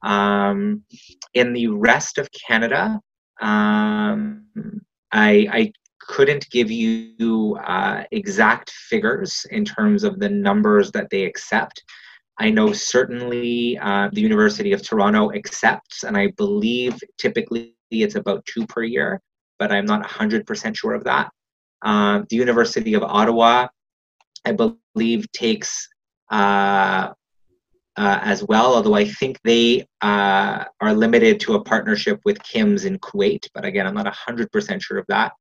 um, 0.04 0.84
in 1.34 1.54
the 1.54 1.68
rest 1.68 2.18
of 2.18 2.30
Canada, 2.32 3.00
um, 3.42 4.46
I, 5.12 5.48
I, 5.52 5.72
couldn't 6.02 6.50
give 6.50 6.72
you 6.72 7.56
uh, 7.64 8.04
exact 8.12 8.72
figures 8.72 9.46
in 9.52 9.64
terms 9.64 10.04
of 10.04 10.20
the 10.20 10.28
numbers 10.30 10.92
that 10.92 11.08
they 11.12 11.24
accept. 11.24 11.84
I 12.40 12.50
know 12.50 12.74
certainly 12.74 13.78
uh, 13.78 14.10
the 14.12 14.22
University 14.22 14.74
of 14.74 14.82
Toronto 14.82 15.32
accepts, 15.34 16.04
and 16.04 16.18
I 16.18 16.32
believe 16.36 16.98
typically 17.20 17.76
it's 17.92 18.16
about 18.16 18.44
two 18.48 18.66
per 18.66 18.82
year, 18.82 19.22
but 19.60 19.72
I'm 19.72 19.86
not 19.86 20.04
100% 20.04 20.76
sure 20.76 20.96
of 20.96 21.04
that. 21.04 21.30
Uh, 21.82 22.24
the 22.30 22.36
University 22.36 22.94
of 22.94 23.04
Ottawa, 23.04 23.68
I 24.46 24.52
believe, 24.54 25.32
takes 25.32 25.88
uh, 26.32 27.10
uh, 27.98 28.20
as 28.22 28.44
well, 28.44 28.76
although 28.76 28.94
I 28.96 29.06
think 29.06 29.40
they 29.44 29.86
uh, 30.02 30.64
are 30.80 30.94
limited 30.94 31.40
to 31.42 31.56
a 31.56 31.64
partnership 31.64 32.20
with 32.24 32.42
KIMS 32.44 32.86
in 32.86 32.98
Kuwait, 33.00 33.48
but 33.54 33.66
again, 33.66 33.86
I'm 33.86 33.94
not 33.94 34.06
100% 34.06 34.82
sure 34.82 34.98
of 34.98 35.06
that. 35.10 35.34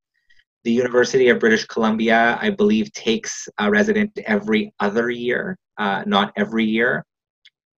The 0.65 0.71
University 0.71 1.29
of 1.29 1.39
British 1.39 1.65
Columbia, 1.65 2.37
I 2.41 2.49
believe, 2.49 2.91
takes 2.91 3.47
a 3.59 3.71
resident 3.71 4.17
every 4.25 4.73
other 4.81 5.09
year, 5.09 5.57
uh, 5.77 6.03
not 6.05 6.33
every 6.35 6.65
year. 6.65 7.05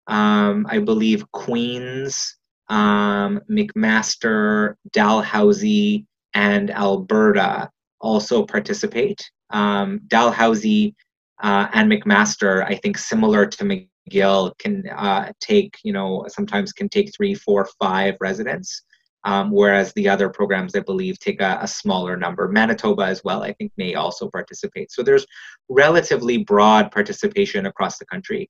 Um, 0.07 0.65
I 0.69 0.79
believe 0.79 1.29
Queen's, 1.31 2.37
um, 2.69 3.41
McMaster, 3.51 4.75
Dalhousie, 4.93 6.05
and 6.33 6.71
Alberta 6.71 7.69
also 8.01 8.45
participate. 8.45 9.29
Um, 9.51 10.01
Dalhousie 10.07 10.95
uh, 11.41 11.67
and 11.73 11.91
McMaster, 11.91 12.65
I 12.65 12.75
think, 12.75 12.97
similar 12.97 13.45
to 13.45 13.87
McGill, 14.11 14.57
can 14.59 14.83
uh, 14.89 15.31
take, 15.39 15.77
you 15.83 15.93
know, 15.93 16.25
sometimes 16.27 16.73
can 16.73 16.89
take 16.89 17.13
three, 17.15 17.33
four, 17.33 17.67
five 17.79 18.15
residents, 18.19 18.83
um, 19.23 19.51
whereas 19.51 19.93
the 19.93 20.07
other 20.07 20.29
programs, 20.29 20.75
I 20.75 20.79
believe, 20.79 21.19
take 21.19 21.41
a, 21.41 21.59
a, 21.61 21.67
smaller 21.67 22.15
number. 22.15 22.47
Manitoba 22.47 23.03
as 23.03 23.23
well, 23.23 23.43
I 23.43 23.53
think, 23.53 23.71
may 23.77 23.95
also 23.95 24.29
participate. 24.29 24.91
So 24.91 25.03
there's 25.03 25.25
relatively 25.69 26.37
broad 26.37 26.91
participation 26.91 27.65
across 27.65 27.97
the 27.97 28.05
country. 28.05 28.49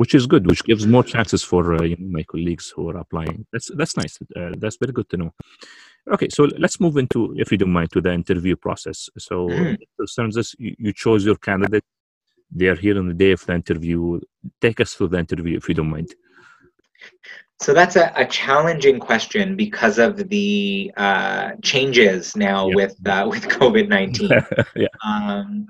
Which 0.00 0.14
is 0.18 0.26
good, 0.26 0.44
which 0.50 0.62
gives 0.64 0.84
more 0.86 1.04
chances 1.14 1.42
for 1.50 1.62
uh, 1.74 1.82
you 1.90 1.96
know, 1.98 2.10
my 2.18 2.24
colleagues 2.32 2.66
who 2.74 2.88
are 2.90 2.98
applying. 3.04 3.46
That's 3.52 3.68
that's 3.78 3.96
nice. 4.02 4.14
Uh, 4.38 4.52
that's 4.62 4.78
very 4.82 4.94
good 4.98 5.08
to 5.10 5.16
know. 5.20 5.30
Okay, 6.14 6.28
so 6.36 6.42
let's 6.64 6.78
move 6.84 6.96
into, 6.96 7.34
if 7.42 7.52
you 7.52 7.58
don't 7.58 7.76
mind, 7.78 7.90
to 7.92 8.00
the 8.00 8.12
interview 8.20 8.56
process. 8.56 8.98
So, 9.18 9.36
mm. 9.48 9.76
concerns 9.98 10.34
this, 10.36 10.54
you, 10.58 10.74
you 10.78 10.92
chose 10.94 11.26
your 11.28 11.36
candidate 11.36 11.84
they 12.50 12.66
are 12.66 12.76
here 12.76 12.98
on 12.98 13.06
the 13.06 13.14
day 13.14 13.32
of 13.32 13.44
the 13.46 13.54
interview. 13.54 14.20
Take 14.60 14.80
us 14.80 14.94
through 14.94 15.08
the 15.08 15.18
interview 15.18 15.56
if 15.56 15.68
you 15.68 15.74
don't 15.74 15.90
mind. 15.90 16.14
So 17.60 17.74
that's 17.74 17.96
a, 17.96 18.12
a 18.16 18.26
challenging 18.26 18.98
question 18.98 19.54
because 19.54 19.98
of 19.98 20.28
the 20.30 20.90
uh, 20.96 21.52
changes 21.62 22.34
now 22.34 22.68
yeah. 22.68 22.74
with 22.74 22.96
uh, 23.06 23.26
with 23.28 23.48
COVID 23.48 23.88
nineteen. 23.88 24.30
yeah. 24.76 24.88
Um, 25.04 25.66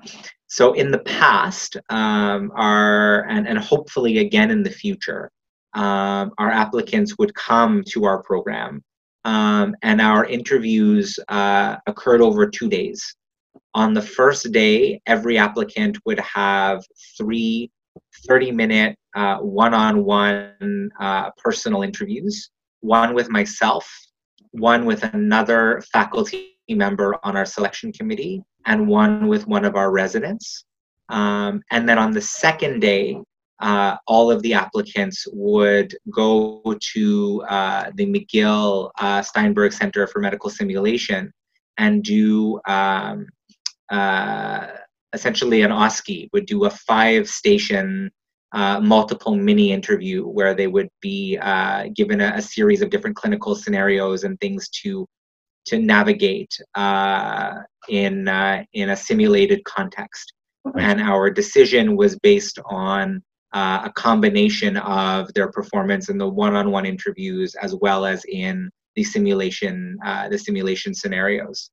so 0.51 0.73
in 0.73 0.91
the 0.91 0.99
past, 0.99 1.77
um, 1.91 2.51
our 2.57 3.25
and, 3.29 3.47
and 3.47 3.57
hopefully 3.57 4.19
again 4.19 4.51
in 4.51 4.65
the 4.65 4.71
future, 4.71 5.31
um, 5.75 6.33
our 6.39 6.51
applicants 6.51 7.17
would 7.19 7.33
come 7.37 7.85
to 7.91 8.05
our 8.05 8.21
program, 8.25 8.83
um, 9.25 9.77
and 9.83 10.01
our 10.01 10.25
interviews 10.25 11.17
uh, 11.29 11.77
occurred 11.87 12.21
over 12.21 12.51
two 12.51 12.69
days. 12.69 13.15
On 13.75 13.95
the 13.95 14.03
first 14.03 14.51
day, 14.51 15.01
every 15.07 15.39
applicant 15.39 15.97
would 16.05 16.19
have 16.19 16.85
three 17.17 17.71
30 18.27 18.51
minute 18.51 18.97
uh, 19.15 19.37
one 19.39 19.73
on 19.73 20.05
one 20.05 20.91
personal 21.39 21.83
interviews 21.83 22.51
one 22.81 23.15
with 23.15 23.31
myself, 23.31 23.89
one 24.51 24.85
with 24.85 25.05
another 25.05 25.81
faculty 25.93 26.57
member 26.69 27.17
on 27.23 27.37
our 27.37 27.47
selection 27.47 27.93
committee, 27.93 28.43
and 28.67 28.87
one 28.87 29.29
with 29.29 29.47
one 29.47 29.65
of 29.65 29.77
our 29.77 29.91
residents. 29.91 30.65
Um, 31.09 31.63
and 31.71 31.89
then 31.89 31.99
on 31.99 32.13
the 32.13 32.21
second 32.21 32.81
day, 32.81 33.19
uh, 33.61 33.97
all 34.07 34.31
of 34.31 34.43
the 34.43 34.55
applicants 34.55 35.27
would 35.33 35.95
go 36.11 36.63
to 36.93 37.43
uh, 37.49 37.91
the 37.95 38.07
McGill 38.07 38.91
uh, 38.99 39.23
Steinberg 39.23 39.73
Center 39.73 40.07
for 40.07 40.21
Medical 40.21 40.49
Simulation 40.49 41.33
and 41.77 42.03
do 42.03 42.61
um, 42.67 43.27
uh, 43.91 44.67
essentially 45.13 45.63
an 45.63 45.71
OSCE 45.71 46.29
would 46.33 46.47
do 46.47 46.65
a 46.65 46.71
five 46.71 47.29
station 47.29 48.11
uh, 48.53 48.81
multiple 48.81 49.37
mini 49.37 49.73
interview 49.73 50.25
where 50.27 50.55
they 50.55 50.67
would 50.67 50.89
be 51.01 51.39
uh, 51.41 51.89
given 51.95 52.21
a, 52.21 52.33
a, 52.35 52.43
series 52.43 52.83
of 52.83 52.91
different 52.91 53.15
clinical 53.15 53.55
scenarios 53.55 54.25
and 54.25 54.41
things 54.41 54.69
to 54.71 55.07
to 55.67 55.79
navigate 55.79 56.59
uh, 56.75 57.55
in 57.89 58.29
uh, 58.29 58.65
in 58.73 58.91
a 58.91 58.97
simulated 58.97 59.65
context. 59.65 60.33
And 60.79 61.01
our 61.01 61.31
decision 61.31 61.97
was 61.97 62.19
based 62.19 62.59
on 62.67 63.23
uh, 63.53 63.81
a 63.85 63.93
combination 63.93 64.77
of 64.77 65.33
their 65.35 65.51
performance 65.51 66.09
in 66.11 66.19
the 66.19 66.29
one-on-one 66.29 66.87
interviews 66.87 67.55
as 67.61 67.75
well 67.75 68.05
as 68.05 68.25
in 68.27 68.71
the 68.95 69.05
simulation 69.05 69.99
uh, 70.05 70.29
the 70.29 70.39
simulation 70.39 70.95
scenarios. 70.95 71.71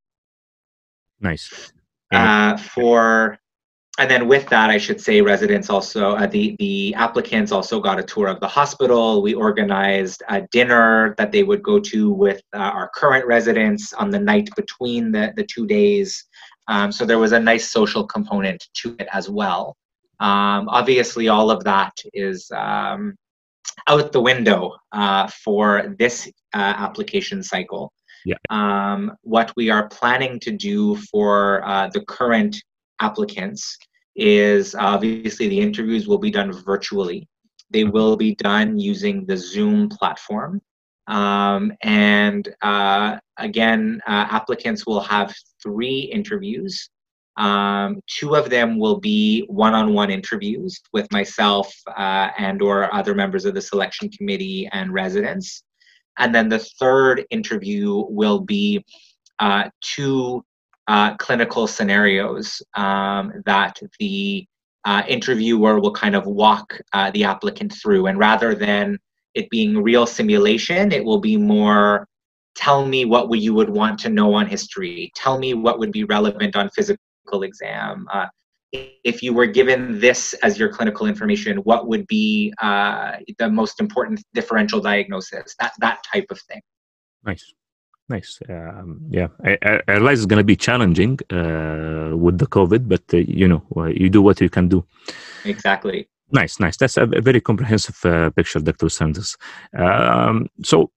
Nice. 1.20 1.72
Uh, 2.12 2.56
for 2.56 3.38
and 3.98 4.08
then 4.08 4.28
with 4.28 4.48
that, 4.48 4.70
I 4.70 4.78
should 4.78 5.00
say, 5.00 5.20
residents 5.20 5.68
also 5.68 6.12
uh, 6.14 6.26
the 6.26 6.54
the 6.60 6.94
applicants 6.94 7.50
also 7.50 7.80
got 7.80 7.98
a 7.98 8.02
tour 8.02 8.28
of 8.28 8.38
the 8.38 8.46
hospital. 8.46 9.22
We 9.22 9.34
organized 9.34 10.22
a 10.28 10.42
dinner 10.52 11.16
that 11.18 11.32
they 11.32 11.42
would 11.42 11.62
go 11.64 11.80
to 11.80 12.10
with 12.10 12.40
uh, 12.54 12.58
our 12.58 12.90
current 12.94 13.26
residents 13.26 13.92
on 13.92 14.10
the 14.10 14.20
night 14.20 14.48
between 14.56 15.10
the 15.10 15.32
the 15.36 15.44
two 15.44 15.66
days. 15.66 16.24
Um, 16.68 16.92
so 16.92 17.04
there 17.04 17.18
was 17.18 17.32
a 17.32 17.40
nice 17.40 17.70
social 17.72 18.06
component 18.06 18.68
to 18.74 18.94
it 19.00 19.08
as 19.12 19.28
well. 19.28 19.76
Um, 20.20 20.68
obviously, 20.68 21.28
all 21.28 21.50
of 21.50 21.64
that 21.64 21.92
is 22.12 22.50
um, 22.54 23.16
out 23.88 24.12
the 24.12 24.20
window 24.20 24.76
uh, 24.92 25.26
for 25.28 25.94
this 25.98 26.28
uh, 26.54 26.74
application 26.76 27.42
cycle. 27.42 27.92
Yeah. 28.24 28.36
Um, 28.50 29.16
what 29.22 29.52
we 29.56 29.70
are 29.70 29.88
planning 29.88 30.38
to 30.40 30.50
do 30.50 30.96
for 30.96 31.66
uh, 31.66 31.88
the 31.88 32.04
current 32.04 32.62
applicants 33.00 33.78
is 34.16 34.74
obviously 34.74 35.48
the 35.48 35.60
interviews 35.60 36.08
will 36.08 36.18
be 36.18 36.30
done 36.30 36.52
virtually. 36.52 37.28
They 37.70 37.84
will 37.84 38.16
be 38.16 38.34
done 38.34 38.78
using 38.78 39.26
the 39.26 39.36
Zoom 39.36 39.88
platform. 39.88 40.60
Um, 41.06 41.72
and 41.82 42.48
uh, 42.62 43.18
again, 43.38 44.00
uh, 44.06 44.26
applicants 44.30 44.86
will 44.86 45.00
have 45.00 45.34
three 45.62 46.00
interviews. 46.00 46.90
Um, 47.36 48.00
two 48.08 48.34
of 48.34 48.50
them 48.50 48.78
will 48.78 48.98
be 48.98 49.44
one-on-one 49.48 50.10
interviews 50.10 50.80
with 50.92 51.10
myself 51.12 51.72
uh, 51.96 52.30
and 52.36 52.60
or 52.60 52.92
other 52.92 53.14
members 53.14 53.44
of 53.44 53.54
the 53.54 53.62
selection 53.62 54.10
committee 54.10 54.68
and 54.72 54.92
residents. 54.92 55.62
And 56.18 56.34
then 56.34 56.48
the 56.48 56.58
third 56.58 57.24
interview 57.30 58.04
will 58.08 58.40
be 58.40 58.84
uh, 59.38 59.70
two 59.80 60.44
uh, 60.88 61.14
clinical 61.16 61.66
scenarios 61.66 62.62
um, 62.74 63.32
that 63.44 63.78
the 64.00 64.46
uh, 64.84 65.02
interviewer 65.06 65.80
will 65.80 65.92
kind 65.92 66.16
of 66.16 66.26
walk 66.26 66.80
uh, 66.94 67.10
the 67.10 67.24
applicant 67.24 67.72
through. 67.72 68.06
And 68.06 68.18
rather 68.18 68.54
than 68.54 68.98
it 69.34 69.50
being 69.50 69.82
real 69.82 70.06
simulation, 70.06 70.90
it 70.90 71.04
will 71.04 71.20
be 71.20 71.36
more 71.36 72.06
tell 72.56 72.84
me 72.84 73.04
what 73.04 73.30
you 73.38 73.54
would 73.54 73.70
want 73.70 74.00
to 74.00 74.08
know 74.08 74.34
on 74.34 74.46
history, 74.46 75.12
tell 75.14 75.38
me 75.38 75.54
what 75.54 75.78
would 75.78 75.92
be 75.92 76.04
relevant 76.04 76.56
on 76.56 76.68
physical 76.70 77.42
exam. 77.42 78.06
Uh, 78.12 78.26
if 78.72 79.22
you 79.22 79.32
were 79.32 79.46
given 79.46 80.00
this 80.00 80.34
as 80.42 80.58
your 80.58 80.68
clinical 80.68 81.06
information, 81.06 81.58
what 81.58 81.86
would 81.86 82.06
be 82.06 82.52
uh, 82.60 83.12
the 83.38 83.48
most 83.48 83.80
important 83.80 84.22
differential 84.34 84.80
diagnosis? 84.80 85.54
That 85.60 85.72
that 85.78 86.02
type 86.12 86.26
of 86.30 86.40
thing. 86.40 86.60
Nice, 87.24 87.52
nice. 88.08 88.38
Um, 88.48 89.00
yeah, 89.10 89.28
I, 89.44 89.58
I, 89.88 89.92
realize 89.92 90.18
it's 90.18 90.26
going 90.26 90.38
to 90.40 90.44
be 90.44 90.56
challenging 90.56 91.18
uh, 91.30 92.16
with 92.16 92.38
the 92.38 92.46
COVID, 92.46 92.88
but 92.88 93.02
uh, 93.12 93.18
you 93.18 93.48
know, 93.48 93.62
you 93.88 94.08
do 94.08 94.22
what 94.22 94.40
you 94.40 94.50
can 94.50 94.68
do. 94.68 94.84
Exactly. 95.44 96.08
Nice, 96.30 96.60
nice. 96.60 96.76
That's 96.76 96.96
a, 96.96 97.06
very 97.06 97.40
comprehensive 97.40 98.04
uh, 98.04 98.30
picture, 98.30 98.60
Dr. 98.60 98.88
Sanders. 98.90 99.36
Um, 99.76 100.48
so 100.62 100.90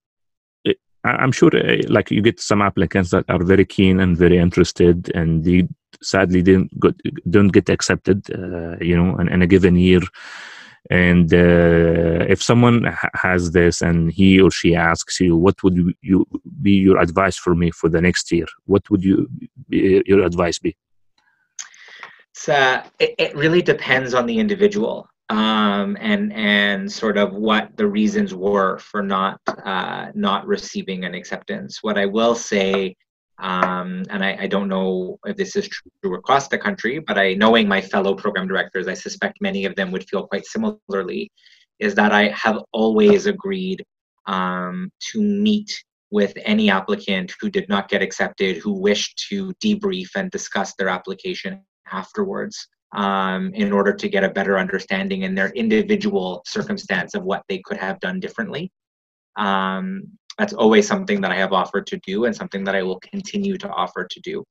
I'm 1.04 1.32
sure, 1.32 1.50
uh, 1.56 1.82
like 1.88 2.10
you 2.10 2.22
get 2.22 2.40
some 2.40 2.62
applicants 2.62 3.10
that 3.10 3.24
are 3.28 3.42
very 3.42 3.64
keen 3.64 3.98
and 3.98 4.16
very 4.16 4.38
interested, 4.38 5.10
and 5.14 5.44
they 5.44 5.66
sadly 6.00 6.42
didn't 6.42 6.78
go, 6.78 6.92
don't 7.28 7.48
get 7.48 7.68
accepted. 7.68 8.22
Uh, 8.30 8.76
you 8.80 8.96
know, 8.96 9.18
in, 9.18 9.28
in, 9.28 9.42
a 9.42 9.46
given 9.46 9.76
year. 9.76 10.00
And 10.90 11.32
uh, 11.32 12.26
if 12.28 12.42
someone 12.42 12.84
ha- 12.84 13.08
has 13.14 13.52
this 13.52 13.80
and 13.80 14.12
he 14.12 14.40
or 14.40 14.50
she 14.50 14.74
asks 14.74 15.20
you, 15.20 15.36
what 15.36 15.62
would 15.62 15.76
you, 15.76 15.94
you, 16.02 16.26
be 16.60 16.72
your 16.72 16.98
advice 16.98 17.36
for 17.36 17.54
me 17.54 17.70
for 17.70 17.88
the 17.88 18.00
next 18.00 18.32
year? 18.32 18.46
What 18.66 18.88
would 18.90 19.04
you 19.04 19.28
be, 19.68 20.02
your 20.06 20.24
advice 20.24 20.58
be? 20.58 20.76
So 22.34 22.82
it, 22.98 23.14
it 23.18 23.36
really 23.36 23.62
depends 23.62 24.14
on 24.14 24.26
the 24.26 24.38
individual 24.38 25.08
um, 25.32 25.96
and 26.00 26.32
and 26.32 26.90
sort 26.90 27.16
of 27.16 27.32
what 27.32 27.74
the 27.76 27.86
reasons 27.86 28.34
were 28.34 28.78
for 28.78 29.02
not 29.02 29.40
uh, 29.64 30.08
not 30.14 30.46
receiving 30.46 31.04
an 31.04 31.14
acceptance. 31.14 31.82
What 31.82 31.96
I 31.96 32.06
will 32.06 32.34
say, 32.34 32.96
um, 33.42 34.04
and 34.08 34.24
I, 34.24 34.36
I, 34.42 34.46
don't 34.46 34.68
know 34.68 35.18
if 35.26 35.36
this 35.36 35.56
is 35.56 35.68
true 35.68 36.14
across 36.14 36.46
the 36.46 36.58
country, 36.58 37.00
but 37.00 37.18
I 37.18 37.34
knowing 37.34 37.66
my 37.66 37.80
fellow 37.80 38.14
program 38.14 38.46
directors, 38.46 38.86
I 38.86 38.94
suspect 38.94 39.40
many 39.40 39.64
of 39.64 39.74
them 39.74 39.90
would 39.90 40.08
feel 40.08 40.28
quite 40.28 40.46
similarly, 40.46 41.30
is 41.80 41.96
that 41.96 42.12
I 42.12 42.28
have 42.28 42.60
always 42.72 43.26
agreed 43.26 43.84
um, 44.26 44.90
to 45.10 45.20
meet 45.20 45.72
with 46.12 46.32
any 46.44 46.70
applicant 46.70 47.34
who 47.40 47.50
did 47.50 47.68
not 47.68 47.88
get 47.88 48.00
accepted, 48.00 48.58
who 48.58 48.80
wished 48.80 49.26
to 49.30 49.52
debrief 49.64 50.10
and 50.14 50.30
discuss 50.30 50.74
their 50.76 50.88
application 50.88 51.64
afterwards 51.90 52.68
um, 52.94 53.52
in 53.54 53.72
order 53.72 53.92
to 53.92 54.08
get 54.08 54.22
a 54.22 54.28
better 54.28 54.56
understanding 54.56 55.22
in 55.22 55.34
their 55.34 55.48
individual 55.56 56.42
circumstance 56.46 57.14
of 57.14 57.24
what 57.24 57.42
they 57.48 57.60
could 57.64 57.78
have 57.78 57.98
done 57.98 58.20
differently. 58.20 58.70
Um, 59.36 60.04
that's 60.38 60.52
always 60.52 60.86
something 60.86 61.20
that 61.20 61.30
I 61.30 61.36
have 61.36 61.52
offered 61.52 61.86
to 61.88 61.98
do 62.06 62.24
and 62.24 62.34
something 62.34 62.64
that 62.64 62.74
I 62.74 62.82
will 62.82 63.00
continue 63.00 63.56
to 63.58 63.68
offer 63.68 64.06
to 64.10 64.20
do. 64.20 64.44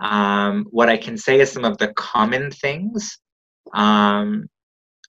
Um, 0.00 0.66
what 0.70 0.88
I 0.88 0.96
can 0.96 1.18
say 1.18 1.40
is 1.40 1.52
some 1.52 1.64
of 1.64 1.78
the 1.78 1.92
common 1.94 2.50
things. 2.50 3.18
Um, 3.74 4.46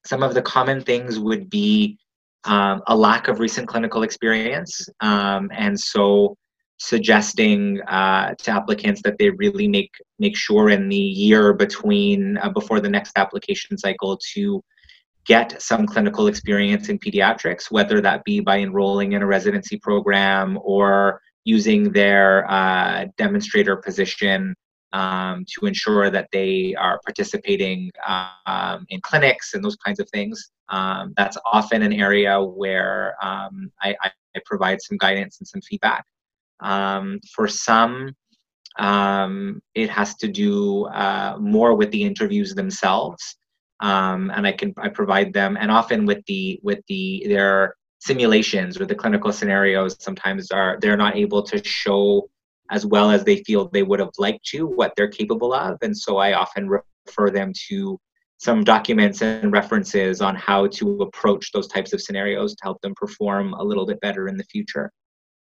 some 0.06 0.24
of 0.24 0.34
the 0.34 0.42
common 0.42 0.82
things 0.82 1.20
would 1.20 1.50
be 1.50 1.98
um, 2.44 2.82
a 2.88 2.96
lack 2.96 3.28
of 3.28 3.40
recent 3.40 3.68
clinical 3.68 4.04
experience. 4.04 4.88
Um, 5.00 5.50
and 5.54 5.80
so 5.80 6.36
suggesting 6.80 7.80
uh, 7.84 8.34
to 8.40 8.52
applicants 8.52 9.02
that 9.04 9.18
they 9.20 9.30
really 9.30 9.68
make 9.68 9.92
make 10.18 10.36
sure 10.36 10.70
in 10.70 10.90
the 10.90 10.96
year 10.96 11.54
between 11.54 12.38
uh, 12.40 12.50
before 12.50 12.80
the 12.80 12.90
next 12.90 13.12
application 13.18 13.78
cycle 13.78 14.20
to 14.34 14.64
get 15.26 15.62
some 15.62 15.86
clinical 15.86 16.28
experience 16.28 16.90
in 16.90 16.98
pediatrics, 17.00 17.72
whether 17.72 18.02
that 18.02 18.24
be 18.24 18.40
by 18.40 18.60
enrolling 18.60 19.14
in 19.14 19.22
a 19.22 19.26
residency 19.26 19.78
program 19.78 20.58
or 20.64 21.22
using 21.44 21.92
their 21.92 22.50
uh, 22.50 23.06
demonstrator 23.18 23.76
position 23.76 24.56
um, 24.94 25.46
to 25.48 25.66
ensure 25.66 26.10
that 26.10 26.28
they 26.32 26.76
are 26.76 27.00
participating 27.06 27.90
um, 28.46 28.86
in 28.90 29.00
clinics 29.02 29.54
and 29.54 29.64
those 29.64 29.78
kinds 29.78 30.00
of 30.00 30.10
things. 30.10 30.52
Um, 30.70 31.14
that's 31.18 31.38
often 31.46 31.82
an 31.82 31.94
area 31.94 32.42
where 32.42 33.16
um, 33.24 33.72
I, 33.82 33.96
I, 34.02 34.12
provide 34.46 34.82
some 34.82 34.98
guidance 34.98 35.40
and 35.40 35.48
some 35.48 35.62
feedback. 35.62 36.06
Um, 36.62 37.20
for 37.34 37.48
some, 37.48 38.16
um, 38.80 39.62
it 39.76 39.90
has 39.90 40.16
to 40.16 40.28
do 40.28 40.86
uh, 40.86 41.38
more 41.40 41.76
with 41.76 41.92
the 41.92 42.04
interviews 42.04 42.56
themselves, 42.56 43.36
um, 43.82 44.32
and 44.32 44.46
I 44.48 44.52
can 44.52 44.74
I 44.78 44.90
provide 44.90 45.34
them, 45.34 45.58
and 45.60 45.72
often 45.72 46.06
with 46.06 46.24
the 46.28 46.60
with 46.64 46.80
the 46.88 47.26
their 47.28 47.76
simulations 48.00 48.80
or 48.80 48.86
the 48.86 48.96
clinical 48.96 49.32
scenarios. 49.32 49.96
Sometimes 50.00 50.52
are 50.52 50.78
they're 50.82 50.98
not 50.98 51.16
able 51.16 51.44
to 51.44 51.64
show 51.64 52.30
as 52.70 52.86
well 52.86 53.12
as 53.12 53.24
they 53.24 53.44
feel 53.44 53.68
they 53.68 53.84
would 53.84 54.00
have 54.00 54.12
liked 54.18 54.46
to 54.46 54.66
what 54.66 54.94
they're 54.96 55.10
capable 55.10 55.54
of, 55.54 55.78
and 55.82 55.98
so 55.98 56.18
I 56.18 56.34
often 56.34 56.70
refer 56.70 57.30
them 57.30 57.52
to 57.70 58.00
some 58.38 58.64
documents 58.64 59.22
and 59.22 59.52
references 59.52 60.20
on 60.20 60.36
how 60.36 60.66
to 60.66 61.02
approach 61.02 61.52
those 61.52 61.68
types 61.68 61.94
of 61.94 62.02
scenarios 62.02 62.56
to 62.56 62.64
help 62.64 62.82
them 62.82 62.94
perform 62.96 63.54
a 63.54 63.64
little 63.64 63.86
bit 63.86 64.02
better 64.02 64.28
in 64.28 64.36
the 64.36 64.44
future. 64.46 64.92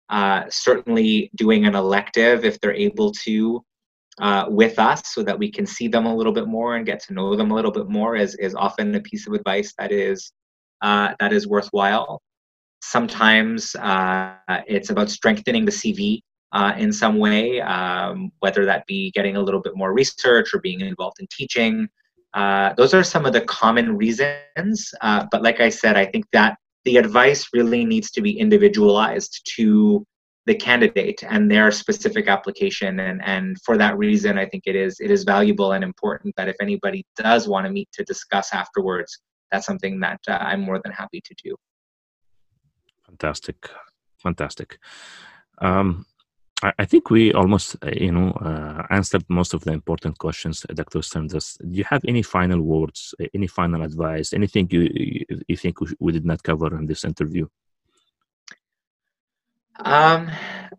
Uh, 0.10 0.44
certainly 0.50 1.30
doing 1.36 1.66
an 1.66 1.76
elective 1.76 2.46
if 2.46 2.60
they're 2.62 2.74
able 2.74 3.12
to 3.12 3.62
uh, 4.22 4.46
with 4.48 4.80
us 4.80 5.14
so 5.14 5.24
that 5.24 5.38
we 5.38 5.52
can 5.52 5.66
see 5.66 5.88
them 5.88 6.06
a 6.06 6.16
little 6.16 6.32
bit 6.32 6.48
more 6.48 6.76
and 6.76 6.86
get 6.86 7.02
to 7.02 7.14
know 7.14 7.36
them 7.36 7.52
a 7.52 7.54
little 7.54 7.72
bit 7.72 7.90
more 7.90 8.16
is, 8.16 8.36
is 8.36 8.56
often 8.56 8.96
a 8.96 9.02
piece 9.02 9.28
of 9.28 9.34
advice 9.34 9.74
that 9.78 9.92
is 9.92 10.32
uh, 10.82 11.14
that 11.20 11.34
is 11.34 11.48
worthwhile. 11.48 12.22
Sometimes 12.82 13.76
uh, 13.76 14.36
it's 14.68 14.90
about 14.90 15.10
strengthening 15.10 15.66
the 15.66 15.72
CV 15.72 16.20
uh, 16.52 16.74
in 16.78 16.94
some 16.94 17.18
way, 17.18 17.60
um, 17.62 18.32
whether 18.40 18.66
that 18.66 18.86
be 18.86 19.12
getting 19.12 19.36
a 19.36 19.42
little 19.42 19.62
bit 19.62 19.74
more 19.76 19.94
research 19.94 20.54
or 20.54 20.60
being 20.60 20.82
involved 20.82 21.18
in 21.20 21.28
teaching. 21.32 21.88
Uh, 22.34 22.74
those 22.78 22.94
are 22.94 23.04
some 23.04 23.26
of 23.26 23.34
the 23.34 23.42
common 23.42 23.98
reasons. 23.98 24.94
but 25.02 25.42
like 25.42 25.60
I 25.60 25.70
said, 25.70 25.98
I 25.98 26.06
think 26.06 26.26
that 26.34 26.58
the 26.84 26.98
advice 26.98 27.50
really 27.54 27.84
needs 27.84 28.12
to 28.12 28.22
be 28.22 28.38
individualized 28.38 29.42
to 29.56 30.06
the 30.46 30.56
candidate 30.56 31.24
and 31.28 31.50
their 31.50 31.72
specific 31.72 32.28
application 32.28 33.00
and 33.00 33.22
and 33.24 33.58
for 33.66 33.78
that 33.78 33.98
reason 33.98 34.38
i 34.38 34.46
think 34.46 34.64
it 34.66 34.76
is 34.76 35.00
it 35.00 35.12
is 35.12 35.24
valuable 35.24 35.72
and 35.74 35.84
important 35.84 36.34
that 36.38 36.48
if 36.48 36.56
anybody 36.62 37.04
does 37.16 37.48
want 37.48 37.66
to 37.66 37.72
meet 37.72 37.90
to 37.92 38.04
discuss 38.04 38.54
afterwards 38.54 39.22
that's 39.52 39.66
something 39.66 40.00
that 40.00 40.20
uh, 40.28 40.38
i'm 40.42 40.62
more 40.62 40.80
than 40.84 40.92
happy 40.92 41.22
to 41.22 41.34
do 41.44 41.56
fantastic 43.06 43.70
fantastic 44.18 44.80
um, 45.60 46.06
I 46.80 46.86
think 46.86 47.10
we 47.10 47.34
almost, 47.34 47.76
uh, 47.84 47.92
you 47.94 48.12
know, 48.12 48.32
uh, 48.32 48.88
answered 48.90 49.24
most 49.30 49.54
of 49.54 49.64
the 49.66 49.74
important 49.74 50.18
questions, 50.18 50.66
Dr. 50.74 51.02
Sanders. 51.02 51.58
Do 51.62 51.76
you 51.76 51.84
have 51.84 52.04
any 52.08 52.22
final 52.22 52.62
words, 52.62 53.14
any 53.34 53.48
final 53.48 53.84
advice, 53.84 54.34
anything 54.34 54.68
you 54.72 55.26
you 55.48 55.58
think 55.58 55.78
we 56.00 56.12
did 56.14 56.26
not 56.26 56.42
cover 56.44 56.76
in 56.78 56.86
this 56.88 57.04
interview? 57.04 57.48
Um, 59.84 60.32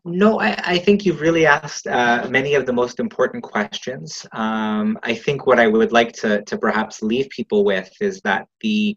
no, 0.05 0.41
I, 0.41 0.55
I, 0.65 0.79
think 0.79 1.05
you've 1.05 1.21
really 1.21 1.47
asked 1.47 1.87
uh, 1.87 2.27
many 2.31 2.55
of 2.55 2.65
the 2.65 2.73
most 2.73 2.99
important 2.99 3.43
questions. 3.43 4.25
Um, 4.33 4.99
I 5.03 5.15
think 5.15 5.47
what 5.47 5.59
I 5.59 5.67
would 5.67 5.93
like 5.93 6.13
to 6.15 6.43
to 6.45 6.57
perhaps 6.57 7.03
leave 7.03 7.29
people 7.29 7.65
with 7.65 7.91
is 8.01 8.21
that 8.23 8.47
the 8.63 8.97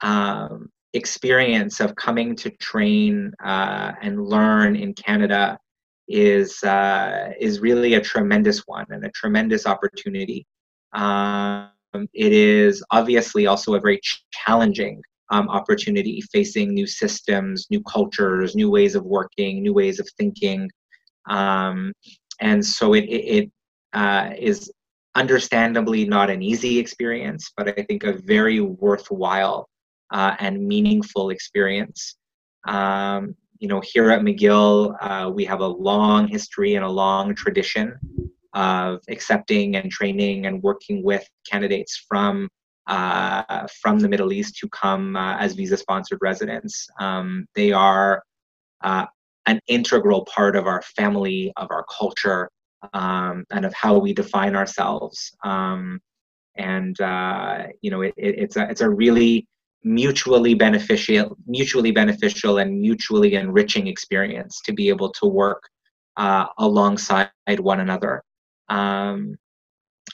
um, 0.00 0.70
experience 0.94 1.80
of 1.80 1.94
coming 1.96 2.36
to 2.36 2.50
train 2.50 3.32
uh, 3.44 3.92
and 4.00 4.24
learn 4.24 4.76
in 4.76 4.94
Canada 4.94 5.58
is 6.08 6.62
uh, 6.62 7.30
is 7.38 7.60
really 7.60 7.94
a 7.94 8.00
tremendous 8.00 8.60
one 8.66 8.86
and 8.90 9.04
a 9.04 9.10
tremendous 9.10 9.66
opportunity. 9.66 10.46
Um, 10.94 11.70
it 12.12 12.32
is 12.32 12.82
obviously 12.90 13.46
also 13.46 13.74
a 13.74 13.80
very 13.80 14.00
challenging 14.32 15.02
um, 15.30 15.48
opportunity, 15.48 16.20
facing 16.32 16.74
new 16.74 16.86
systems, 16.86 17.66
new 17.70 17.82
cultures, 17.82 18.54
new 18.54 18.70
ways 18.70 18.94
of 18.94 19.04
working, 19.04 19.62
new 19.62 19.72
ways 19.72 19.98
of 19.98 20.08
thinking, 20.18 20.70
um, 21.28 21.92
and 22.40 22.64
so 22.64 22.94
it, 22.94 23.04
it, 23.04 23.44
it 23.44 23.52
uh, 23.92 24.30
is 24.38 24.70
understandably 25.14 26.04
not 26.04 26.30
an 26.30 26.42
easy 26.42 26.78
experience, 26.78 27.52
but 27.56 27.68
I 27.68 27.82
think 27.82 28.04
a 28.04 28.14
very 28.24 28.60
worthwhile 28.60 29.68
uh, 30.10 30.34
and 30.40 30.66
meaningful 30.66 31.30
experience. 31.30 32.16
Um, 32.66 33.34
you 33.58 33.68
know, 33.68 33.80
here 33.84 34.10
at 34.10 34.20
McGill, 34.20 34.96
uh, 35.00 35.30
we 35.30 35.44
have 35.44 35.60
a 35.60 35.66
long 35.66 36.26
history 36.26 36.74
and 36.74 36.84
a 36.84 36.90
long 36.90 37.34
tradition 37.34 37.94
of 38.52 39.00
accepting 39.08 39.76
and 39.76 39.90
training 39.90 40.46
and 40.46 40.62
working 40.62 41.02
with 41.02 41.26
candidates 41.50 42.04
from 42.08 42.48
uh, 42.86 43.66
from 43.80 43.98
the 43.98 44.08
Middle 44.08 44.32
East 44.32 44.58
who 44.60 44.68
come 44.68 45.16
uh, 45.16 45.36
as 45.38 45.54
visa-sponsored 45.54 46.18
residents. 46.20 46.86
Um, 47.00 47.46
they 47.54 47.72
are 47.72 48.22
uh, 48.82 49.06
an 49.46 49.60
integral 49.68 50.24
part 50.26 50.56
of 50.56 50.66
our 50.66 50.82
family, 50.82 51.52
of 51.56 51.68
our 51.70 51.84
culture, 51.84 52.50
um, 52.92 53.44
and 53.50 53.64
of 53.64 53.72
how 53.74 53.98
we 53.98 54.12
define 54.12 54.54
ourselves. 54.54 55.34
Um, 55.44 56.00
and 56.56 57.00
uh, 57.00 57.64
you 57.80 57.90
know, 57.90 58.02
it, 58.02 58.14
it, 58.16 58.38
it's 58.38 58.56
a 58.56 58.68
it's 58.70 58.80
a 58.80 58.88
really 58.88 59.46
mutually 59.84 60.54
beneficial 60.54 61.36
mutually 61.46 61.90
beneficial 61.90 62.58
and 62.58 62.80
mutually 62.80 63.34
enriching 63.34 63.86
experience 63.86 64.60
to 64.64 64.72
be 64.72 64.88
able 64.88 65.10
to 65.10 65.26
work 65.26 65.62
uh, 66.16 66.46
alongside 66.58 67.28
one 67.58 67.80
another 67.80 68.22
um, 68.70 69.36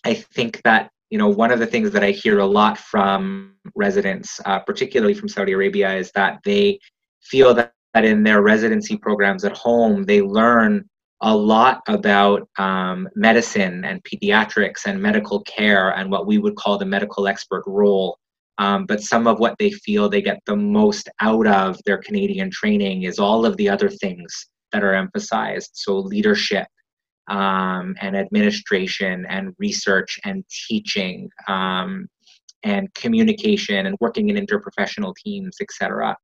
i 0.04 0.12
think 0.12 0.60
that 0.64 0.90
you 1.10 1.18
know 1.18 1.28
one 1.28 1.50
of 1.50 1.58
the 1.58 1.66
things 1.66 1.90
that 1.90 2.02
i 2.02 2.10
hear 2.10 2.38
a 2.38 2.46
lot 2.46 2.78
from 2.78 3.54
residents 3.74 4.40
uh, 4.46 4.58
particularly 4.58 5.14
from 5.14 5.28
saudi 5.28 5.52
arabia 5.52 5.94
is 5.94 6.10
that 6.14 6.38
they 6.44 6.78
feel 7.22 7.52
that, 7.54 7.72
that 7.94 8.04
in 8.04 8.22
their 8.22 8.42
residency 8.42 8.96
programs 8.96 9.44
at 9.44 9.56
home 9.56 10.04
they 10.04 10.22
learn 10.22 10.84
a 11.22 11.36
lot 11.36 11.82
about 11.86 12.48
um, 12.58 13.06
medicine 13.14 13.84
and 13.84 14.02
pediatrics 14.04 14.86
and 14.86 15.00
medical 15.00 15.42
care 15.42 15.90
and 15.90 16.10
what 16.10 16.26
we 16.26 16.38
would 16.38 16.56
call 16.56 16.78
the 16.78 16.86
medical 16.86 17.28
expert 17.28 17.62
role 17.66 18.16
um, 18.60 18.84
but 18.84 19.02
some 19.02 19.26
of 19.26 19.38
what 19.38 19.56
they 19.58 19.70
feel 19.70 20.08
they 20.08 20.20
get 20.20 20.38
the 20.44 20.54
most 20.54 21.08
out 21.20 21.46
of 21.46 21.80
their 21.86 21.96
Canadian 21.96 22.50
training 22.50 23.04
is 23.04 23.18
all 23.18 23.46
of 23.46 23.56
the 23.56 23.70
other 23.70 23.88
things 23.88 24.48
that 24.72 24.84
are 24.84 24.94
emphasized. 24.94 25.70
So, 25.72 25.96
leadership 25.96 26.68
um, 27.30 27.94
and 28.00 28.16
administration 28.16 29.24
and 29.28 29.54
research 29.58 30.18
and 30.24 30.44
teaching 30.68 31.30
um, 31.48 32.06
and 32.64 32.92
communication 32.94 33.86
and 33.86 33.96
working 34.00 34.28
in 34.28 34.36
interprofessional 34.44 35.14
teams, 35.24 35.56
etc. 35.62 36.14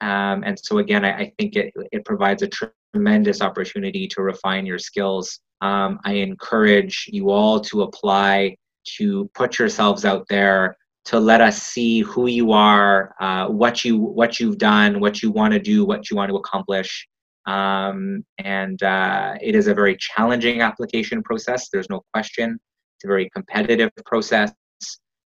Um, 0.00 0.42
and 0.44 0.58
so, 0.58 0.78
again, 0.78 1.04
I, 1.04 1.12
I, 1.16 1.32
think 1.38 1.56
it, 1.56 1.72
it 1.90 2.04
provides 2.04 2.42
a 2.42 2.48
tremendous 2.94 3.42
opportunity 3.42 4.08
to 4.08 4.22
refine 4.22 4.64
your 4.64 4.78
skills. 4.78 5.40
Um, 5.60 5.98
I 6.04 6.14
encourage 6.14 7.06
you 7.12 7.30
all 7.30 7.60
to 7.60 7.82
apply 7.82 8.56
to 8.98 9.30
put 9.34 9.58
yourselves 9.58 10.04
out 10.04 10.26
there 10.28 10.76
to 11.04 11.18
let 11.18 11.40
us 11.40 11.62
see 11.62 12.00
who 12.00 12.28
you 12.28 12.52
are, 12.52 13.14
uh, 13.20 13.48
what 13.48 13.84
you 13.84 13.96
what 13.96 14.38
you've 14.38 14.58
done, 14.58 15.00
what 15.00 15.22
you 15.22 15.30
want 15.32 15.52
to 15.52 15.58
do, 15.58 15.84
what 15.84 16.10
you 16.10 16.16
want 16.16 16.30
to 16.30 16.36
accomplish. 16.36 17.08
Um, 17.46 18.24
and 18.38 18.82
uh, 18.82 19.34
it 19.40 19.54
is 19.54 19.66
a 19.66 19.74
very 19.74 19.96
challenging 19.96 20.60
application 20.60 21.22
process. 21.22 21.68
There's 21.72 21.90
no 21.90 22.02
question. 22.12 22.58
It's 22.96 23.04
a 23.04 23.08
very 23.08 23.30
competitive 23.30 23.90
process. 24.06 24.52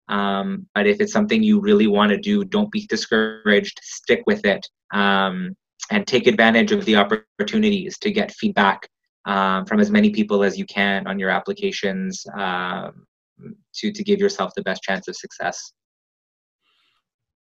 Um, 0.08 0.66
but 0.74 0.86
if 0.86 1.00
it's 1.00 1.12
something 1.12 1.42
you 1.42 1.60
really 1.60 1.86
want 1.86 2.10
to 2.10 2.18
do, 2.18 2.44
don't 2.44 2.70
be 2.70 2.86
discouraged. 2.86 3.80
Stick 3.82 4.22
with 4.26 4.44
it 4.44 4.66
um, 4.92 5.56
and 5.90 6.06
take 6.06 6.26
advantage 6.26 6.72
of 6.72 6.84
the 6.84 6.96
opportunities 6.96 7.98
to 7.98 8.10
get 8.10 8.32
feedback 8.32 8.88
um, 9.24 9.64
from 9.64 9.80
as 9.80 9.90
many 9.90 10.10
people 10.10 10.42
as 10.42 10.58
you 10.58 10.66
can 10.66 11.06
on 11.06 11.18
your 11.18 11.30
applications. 11.30 12.26
Um, 12.36 13.06
to 13.74 13.92
to 13.92 14.04
give 14.04 14.20
yourself 14.20 14.52
the 14.54 14.62
best 14.62 14.82
chance 14.82 15.08
of 15.08 15.16
success. 15.16 15.72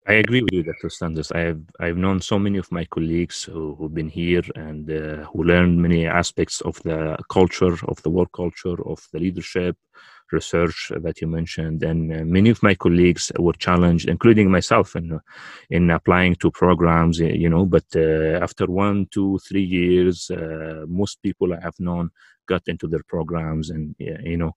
I 0.08 0.14
agree 0.14 0.42
with 0.44 0.54
you, 0.54 0.62
Dr. 0.64 0.90
Sanders. 0.90 1.32
I 1.32 1.40
have 1.40 1.62
I've 1.80 1.98
known 1.98 2.22
so 2.22 2.38
many 2.38 2.60
of 2.60 2.72
my 2.72 2.86
colleagues 2.86 3.44
who, 3.44 3.74
who've 3.76 3.94
been 3.94 4.10
here 4.10 4.44
and 4.56 4.90
uh, 4.90 5.26
who 5.32 5.44
learned 5.44 5.82
many 5.82 6.06
aspects 6.06 6.62
of 6.62 6.82
the 6.84 7.18
culture, 7.32 7.74
of 7.88 8.02
the 8.04 8.12
work 8.12 8.32
culture, 8.32 8.78
of 8.88 9.00
the 9.12 9.20
leadership, 9.20 9.76
research 10.32 10.92
that 11.02 11.22
you 11.22 11.28
mentioned, 11.28 11.82
and 11.84 12.14
uh, 12.14 12.24
many 12.24 12.52
of 12.52 12.62
my 12.62 12.76
colleagues 12.76 13.32
were 13.40 13.54
challenged, 13.54 14.08
including 14.08 14.52
myself, 14.52 14.96
in 14.96 15.20
in 15.72 15.90
applying 15.90 16.36
to 16.36 16.52
programs. 16.52 17.18
You 17.20 17.50
know, 17.50 17.66
but 17.66 17.86
uh, 17.96 18.38
after 18.48 18.66
one, 18.68 19.08
two, 19.12 19.40
three 19.48 19.64
years, 19.64 20.30
uh, 20.30 20.86
most 20.88 21.22
people 21.24 21.52
I 21.54 21.60
have 21.62 21.80
known 21.80 22.12
got 22.48 22.62
into 22.68 22.88
their 22.88 23.04
programs 23.08 23.72
and 23.72 23.96
you 24.00 24.38
know 24.38 24.52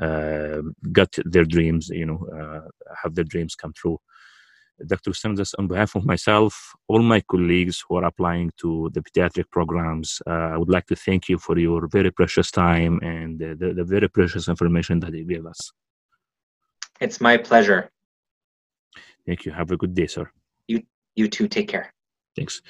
uh, 0.00 0.62
got 0.92 1.14
their 1.26 1.44
dreams, 1.44 1.90
you 1.90 2.06
know, 2.06 2.20
uh, 2.40 2.68
have 3.02 3.14
their 3.14 3.24
dreams 3.24 3.54
come 3.54 3.72
true. 3.74 3.98
Dr. 4.86 5.14
Sanders, 5.14 5.54
on 5.54 5.68
behalf 5.68 5.94
of 5.94 6.04
myself, 6.04 6.74
all 6.88 7.02
my 7.02 7.20
colleagues 7.20 7.84
who 7.86 7.96
are 7.96 8.04
applying 8.04 8.50
to 8.58 8.90
the 8.92 9.00
pediatric 9.00 9.50
programs, 9.50 10.20
uh, 10.26 10.30
I 10.54 10.56
would 10.56 10.68
like 10.68 10.86
to 10.86 10.96
thank 10.96 11.28
you 11.28 11.38
for 11.38 11.58
your 11.58 11.86
very 11.88 12.10
precious 12.10 12.50
time 12.50 12.98
and 13.02 13.42
uh, 13.42 13.54
the, 13.58 13.74
the, 13.74 13.84
very 13.84 14.08
precious 14.08 14.48
information 14.48 15.00
that 15.00 15.14
you 15.14 15.24
gave 15.24 15.46
us. 15.46 15.72
It's 17.00 17.20
my 17.20 17.36
pleasure. 17.36 17.90
Thank 19.26 19.44
you. 19.44 19.52
Have 19.52 19.70
a 19.70 19.76
good 19.76 19.94
day, 19.94 20.06
sir. 20.06 20.30
You, 20.68 20.82
you 21.14 21.28
too. 21.28 21.48
Take 21.48 21.68
care. 21.68 21.92
Thanks. 22.36 22.60